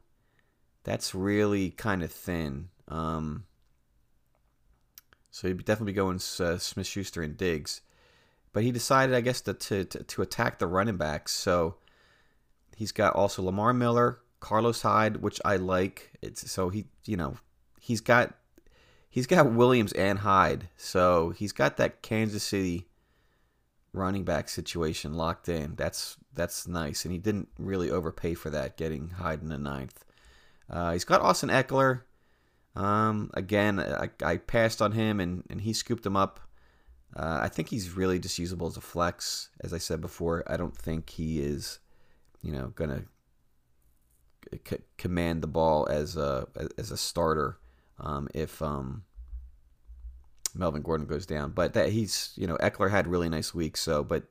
[0.83, 2.69] that's really kind of thin.
[2.87, 3.45] Um,
[5.31, 7.81] so he'd definitely be going uh, Smith Schuster and Diggs.
[8.53, 11.33] But he decided, I guess, to, to, to attack the running backs.
[11.33, 11.75] So
[12.75, 16.11] he's got also Lamar Miller, Carlos Hyde, which I like.
[16.21, 17.37] It's so he, you know,
[17.79, 18.35] he's got
[19.09, 20.69] he's got Williams and Hyde.
[20.77, 22.87] So he's got that Kansas City
[23.93, 25.75] running back situation locked in.
[25.75, 30.05] That's that's nice, and he didn't really overpay for that, getting Hyde in the ninth.
[30.69, 32.01] Uh, he's got Austin Ekeler.
[32.75, 36.39] Um, again, I, I, passed on him, and, and he scooped him up.
[37.15, 40.43] Uh, I think he's really just usable as a flex, as I said before.
[40.47, 41.79] I don't think he is,
[42.43, 43.05] you know, gonna
[44.67, 46.47] c- command the ball as a
[46.77, 47.57] as a starter.
[47.99, 49.03] Um, if um,
[50.55, 51.51] Melvin Gordon goes down.
[51.51, 53.81] But that he's you know Ekeler had really nice weeks.
[53.81, 54.23] So, but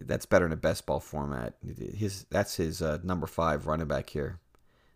[0.00, 1.54] that's better in a best ball format.
[1.62, 4.40] His that's his uh, number five running back here.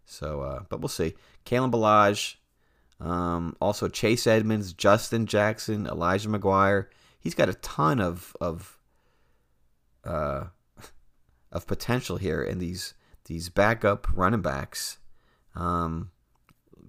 [0.04, 1.14] So, uh, but we'll see.
[1.44, 2.36] Kalen Ballage,
[3.04, 6.86] um, also Chase Edmonds, Justin Jackson, Elijah McGuire.
[7.18, 8.78] He's got a ton of of
[10.04, 10.44] uh,
[11.52, 14.98] of potential here in these these backup running backs.
[15.54, 16.10] Um,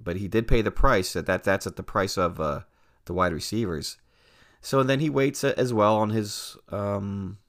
[0.07, 1.11] but he did pay the price.
[1.11, 2.61] That, that that's at the price of uh,
[3.03, 3.97] the wide receivers.
[4.61, 7.39] So then he waits as well on his um,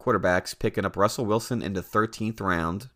[0.00, 2.90] quarterbacks, picking up Russell Wilson in the 13th round,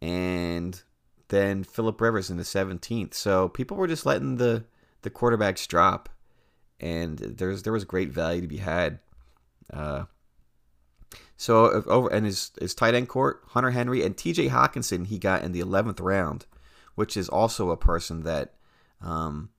[0.00, 0.82] and
[1.28, 3.12] then Philip Rivers in the 17th.
[3.12, 4.64] So people were just letting the
[5.02, 6.08] the quarterbacks drop,
[6.80, 9.00] and there's there was great value to be had.
[9.70, 10.04] Uh,
[11.36, 14.48] so over and his his tight end court, Hunter Henry and T.J.
[14.48, 16.46] Hockenson, he got in the 11th round,
[16.94, 18.54] which is also a person that
[19.00, 19.50] um,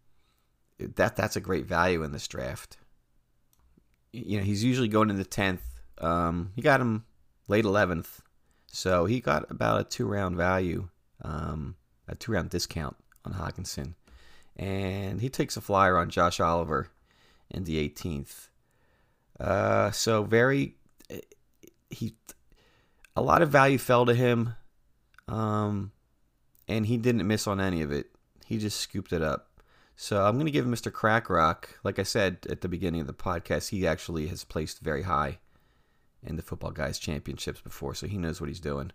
[0.80, 2.78] that that's a great value in this draft.
[4.12, 5.64] You know, he's usually going in the tenth.
[6.00, 7.06] Um, he got him
[7.48, 8.22] late eleventh,
[8.68, 10.90] so he got about a two round value,
[11.22, 11.76] um,
[12.08, 13.96] a two round discount on Hockenson,
[14.56, 16.90] and he takes a flyer on Josh Oliver
[17.50, 18.50] in the eighteenth.
[19.40, 20.76] Uh, so very
[21.90, 22.14] he
[23.16, 24.56] a lot of value fell to him,
[25.28, 25.92] um,
[26.68, 28.08] and he didn't miss on any of it.
[28.46, 29.50] He just scooped it up.
[29.96, 30.92] So I'm going to give Mr.
[30.92, 34.82] Crack Rock, like I said at the beginning of the podcast, he actually has placed
[34.82, 35.40] very high
[36.22, 38.92] in the Football Guys Championships before, so he knows what he's doing.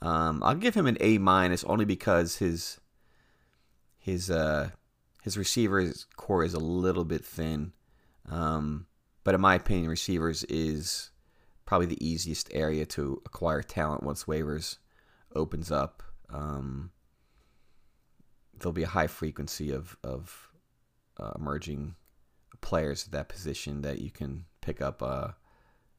[0.00, 2.80] Um, I'll give him an A minus only because his
[4.00, 4.70] his uh
[5.22, 7.72] his receivers core is a little bit thin.
[8.28, 8.86] Um,
[9.22, 11.10] but in my opinion, receivers is
[11.64, 14.78] probably the easiest area to acquire talent once waivers
[15.36, 16.02] opens up.
[16.28, 16.90] Um,
[18.62, 20.48] there'll be a high frequency of of
[21.18, 21.94] uh, emerging
[22.60, 25.28] players at that position that you can pick up uh,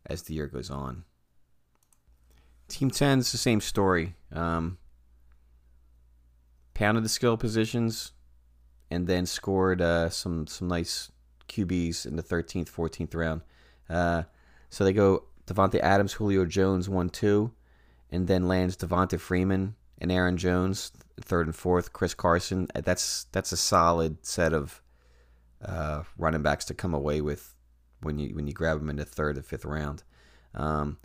[0.05, 1.03] as the year goes on.
[2.67, 4.15] Team 10 is the same story.
[4.31, 4.77] Um,
[6.73, 8.13] pounded the skill positions
[8.89, 11.11] and then scored uh, some some nice
[11.49, 13.41] QBs in the 13th, 14th round.
[13.89, 14.23] Uh,
[14.69, 17.51] so they go Davante Adams, Julio Jones, 1 2,
[18.11, 20.91] and then lands Devonta Freeman and Aaron Jones,
[21.21, 22.67] third and fourth, Chris Carson.
[22.75, 24.81] That's that's a solid set of
[25.63, 27.55] uh, running backs to come away with
[28.01, 30.03] when you when you grab them in the third or fifth round.
[30.53, 30.97] Um,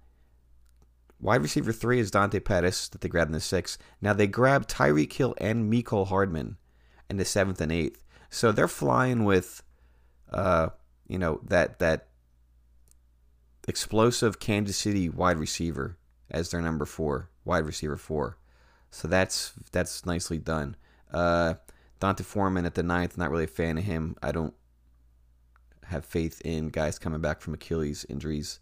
[1.20, 3.78] wide receiver three is Dante Pettis that they grabbed in the sixth.
[4.03, 6.57] Now they grabbed Tyreek Hill and Mecole Hardman
[7.09, 8.05] in the seventh and eighth.
[8.30, 9.62] So they're flying with,
[10.32, 10.70] uh,
[11.07, 12.09] you know that that
[13.68, 15.96] explosive Kansas City wide receiver
[16.30, 18.38] as their number four wide receiver four.
[18.91, 20.76] So that's that's nicely done.
[21.12, 21.55] Uh,
[22.01, 24.16] D'Onta Foreman at the ninth, not really a fan of him.
[24.22, 24.55] I don't
[25.84, 28.61] have faith in guys coming back from Achilles injuries.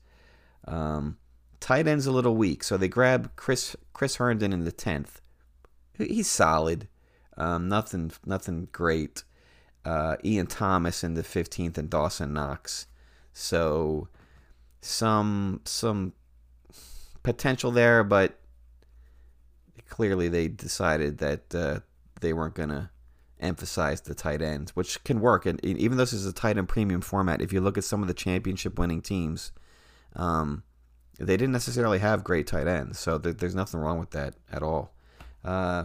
[0.66, 1.18] Um,
[1.60, 5.20] tight end's a little weak, so they grab Chris Chris Herndon in the tenth.
[5.96, 6.88] He's solid,
[7.36, 9.24] um, nothing nothing great.
[9.84, 12.86] Uh, Ian Thomas in the fifteenth and Dawson Knox.
[13.32, 14.08] So
[14.80, 16.12] some some
[17.22, 18.38] potential there, but
[19.88, 21.80] clearly they decided that uh,
[22.20, 22.90] they weren't gonna
[23.40, 25.46] emphasize the tight ends, which can work.
[25.46, 28.02] And even though this is a tight end premium format, if you look at some
[28.02, 29.52] of the championship winning teams,
[30.14, 30.62] um,
[31.18, 32.98] they didn't necessarily have great tight ends.
[32.98, 34.94] So th- there's nothing wrong with that at all.
[35.44, 35.84] Uh,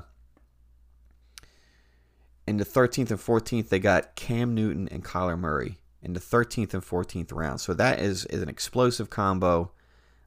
[2.48, 6.74] in the 13th and 14th, they got Cam Newton and Kyler Murray in the 13th
[6.74, 7.62] and 14th round.
[7.62, 9.72] So that is, is an explosive combo.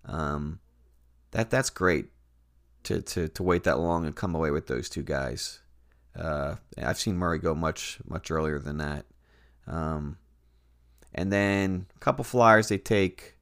[0.06, 0.60] Um,
[1.32, 2.06] that that's great
[2.84, 5.60] to, to, to wait that long and come away with those two guys.
[6.16, 9.04] Uh, I've seen Murray go much much earlier than that.
[9.66, 10.18] Um,
[11.14, 13.36] and then a couple flyers they take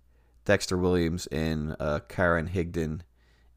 [0.45, 3.01] Dexter Williams and uh, Karan Higdon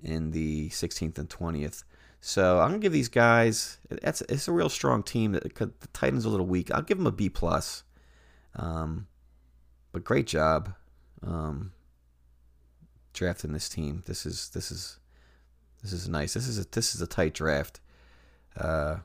[0.04, 1.84] in the 16th and 20th.
[2.22, 3.78] So I'm gonna give these guys.
[4.02, 5.34] That's it's a real strong team.
[5.34, 6.72] The Titans are a little weak.
[6.72, 7.84] I'll give them a B plus.
[8.56, 9.08] Um,
[9.92, 10.74] but great job,
[11.22, 11.72] um,
[13.14, 14.02] drafting this team.
[14.08, 15.00] This is this is
[15.92, 16.34] this is nice.
[16.34, 17.80] This is a this is a tight draft.
[18.58, 18.98] Uh,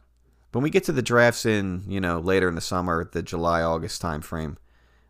[0.52, 3.62] when we get to the drafts in, you know, later in the summer, the July
[3.62, 4.58] August time frame,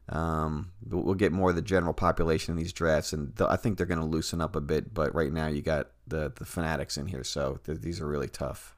[0.08, 3.86] um, we'll get more of the general population in these drafts, and I think they're
[3.86, 4.92] going to loosen up a bit.
[4.92, 8.28] But right now, you got the the fanatics in here, so th- these are really
[8.28, 8.76] tough.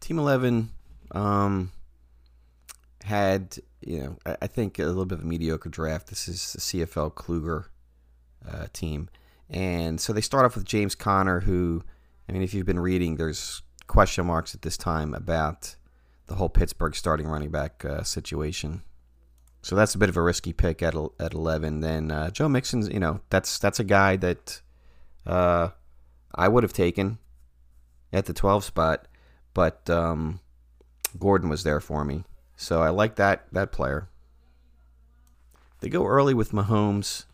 [0.00, 0.70] Team Eleven
[1.12, 1.70] um,
[3.04, 6.08] had, you know, I, I, think a little bit of a mediocre draft.
[6.08, 7.66] This is the CFL Kluger
[8.50, 9.08] uh, team,
[9.50, 11.82] and so they start off with James Conner, who,
[12.28, 15.76] I mean, if you've been reading, there's question marks at this time about
[16.26, 18.82] the whole Pittsburgh starting running back uh, situation.
[19.62, 21.80] So that's a bit of a risky pick at at 11.
[21.80, 24.60] Then uh, Joe Mixon's, you know, that's that's a guy that
[25.26, 25.70] uh,
[26.34, 27.18] I would have taken
[28.12, 29.08] at the 12 spot,
[29.54, 30.40] but um,
[31.18, 32.24] Gordon was there for me,
[32.56, 34.08] so I like that that player.
[35.80, 37.24] They go early with Mahomes.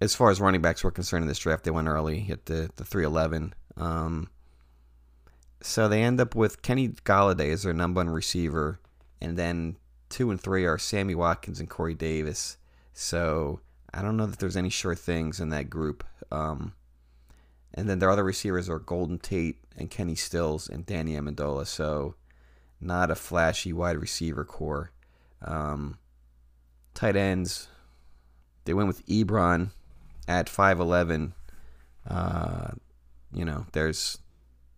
[0.00, 2.70] As far as running backs were concerned in this draft, they went early at the
[2.76, 3.54] the 311.
[3.76, 4.28] Um,
[5.60, 8.80] so they end up with Kenny Golladay as their number one receiver,
[9.20, 9.76] and then
[10.10, 12.58] two and three are Sammy Watkins and Corey Davis.
[12.92, 13.60] So
[13.92, 16.04] I don't know that there's any sure things in that group.
[16.30, 16.74] Um,
[17.72, 21.66] and then their other receivers are Golden Tate and Kenny Stills and Danny Amendola.
[21.66, 22.14] So
[22.80, 24.90] not a flashy wide receiver corps.
[25.42, 25.98] Um,
[26.92, 27.68] tight ends,
[28.64, 29.70] they went with Ebron
[30.28, 31.32] at 5'11.
[32.08, 32.72] Uh,
[33.32, 34.18] you know, there's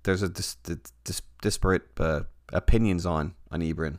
[0.05, 0.57] there's a dis,
[1.05, 2.23] dis, disparate uh,
[2.53, 3.99] opinions on on Ebron,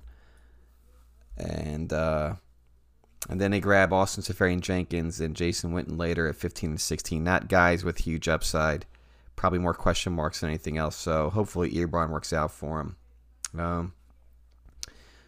[1.37, 2.35] and uh,
[3.29, 7.23] and then they grab Austin Seferian-Jenkins and Jason Witten later at 15 and 16.
[7.23, 8.85] Not guys with huge upside,
[9.35, 10.95] probably more question marks than anything else.
[10.95, 12.95] So hopefully Ebron works out for him.
[13.59, 13.93] Um,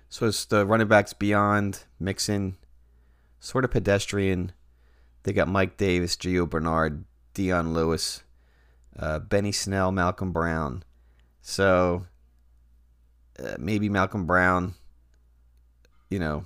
[0.07, 2.57] so it's the running backs beyond Mixon,
[3.39, 4.53] sort of pedestrian.
[5.23, 8.23] They got Mike Davis, Gio Bernard, Dion Lewis
[8.99, 10.83] uh, Benny Snell, Malcolm Brown.
[11.41, 12.05] So
[13.41, 14.75] uh, maybe Malcolm Brown,
[16.09, 16.45] you know,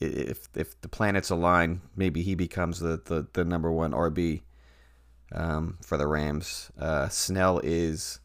[0.00, 4.42] if if the planets align, maybe he becomes the, the, the number one RB
[5.32, 6.70] um, for the Rams.
[6.78, 8.20] Uh, Snell is,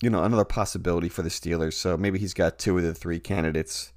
[0.00, 1.74] you know, another possibility for the Steelers.
[1.74, 3.92] So maybe he's got two of the three candidates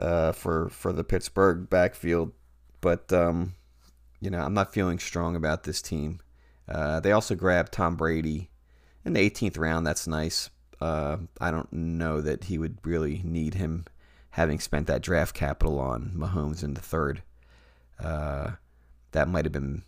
[0.00, 2.32] uh, for for the Pittsburgh backfield.
[2.80, 3.54] But um,
[4.20, 6.20] you know, I'm not feeling strong about this team.
[6.68, 8.50] Uh, they also grabbed Tom Brady
[9.04, 9.86] in the 18th round.
[9.86, 10.50] That's nice.
[10.80, 13.86] Uh, I don't know that he would really need him,
[14.30, 17.22] having spent that draft capital on Mahomes in the third.
[17.98, 18.52] Uh,
[19.12, 19.82] that might have been.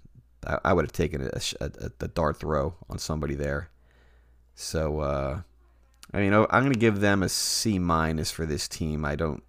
[0.45, 3.69] I, I, would have taken a, a, a, dart throw on somebody there.
[4.55, 5.43] So, uh,
[6.13, 9.05] I mean, I'm going to give them a C minus for this team.
[9.05, 9.45] I don't.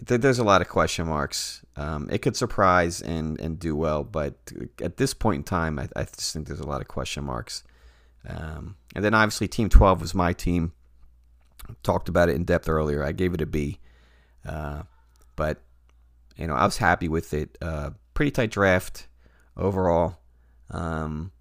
[0.00, 1.64] There's a lot of question marks.
[1.76, 4.34] Um, it could surprise and, and do well, but
[4.80, 7.64] at this point in time, I, I just think there's a lot of question marks.
[8.26, 10.72] Um, and then obviously, Team 12 was my team.
[11.82, 13.04] Talked about it in depth earlier.
[13.04, 13.80] I gave it a B.
[14.46, 14.82] Uh,
[15.36, 15.60] but,
[16.36, 17.58] you know, I was happy with it.
[17.60, 19.06] Uh, pretty tight draft
[19.56, 20.18] overall.
[20.70, 21.32] Um,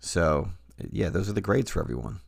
[0.00, 0.50] so,
[0.90, 2.20] yeah, those are the grades for everyone.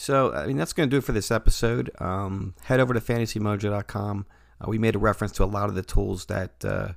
[0.00, 1.90] So, I mean, that's going to do it for this episode.
[1.98, 4.24] Um, head over to fantasymojo.com.
[4.58, 6.92] Uh, we made a reference to a lot of the tools that uh,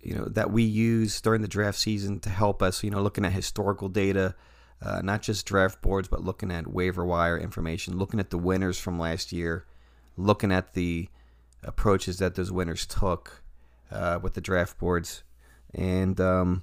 [0.00, 2.84] you know that we use during the draft season to help us.
[2.84, 4.36] You know, looking at historical data,
[4.80, 8.78] uh, not just draft boards, but looking at waiver wire information, looking at the winners
[8.78, 9.66] from last year,
[10.16, 11.08] looking at the
[11.64, 13.42] approaches that those winners took
[13.90, 15.24] uh, with the draft boards,
[15.74, 16.62] and um,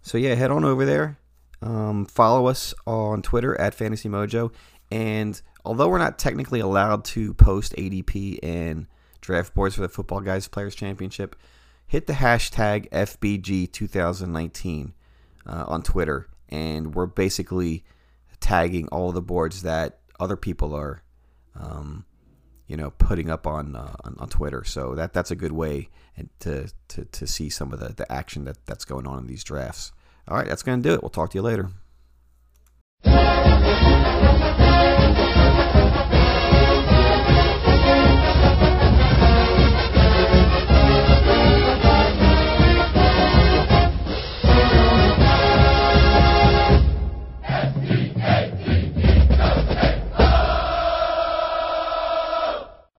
[0.00, 1.18] so yeah, head on over there.
[1.64, 4.52] Um, follow us on Twitter at Fantasy Mojo,
[4.90, 8.86] and although we're not technically allowed to post ADP and
[9.22, 11.36] draft boards for the Football Guys Players Championship
[11.86, 14.92] hit the hashtag FBG2019
[15.46, 17.84] uh, on Twitter, and we're basically
[18.40, 21.02] tagging all the boards that other people are,
[21.58, 22.04] um,
[22.66, 24.64] you know, putting up on, uh, on, on Twitter.
[24.64, 25.90] So that that's a good way
[26.40, 29.44] to to, to see some of the, the action that, that's going on in these
[29.44, 29.92] drafts.
[30.26, 31.02] All right, that's going to do it.
[31.02, 31.68] We'll talk to you later.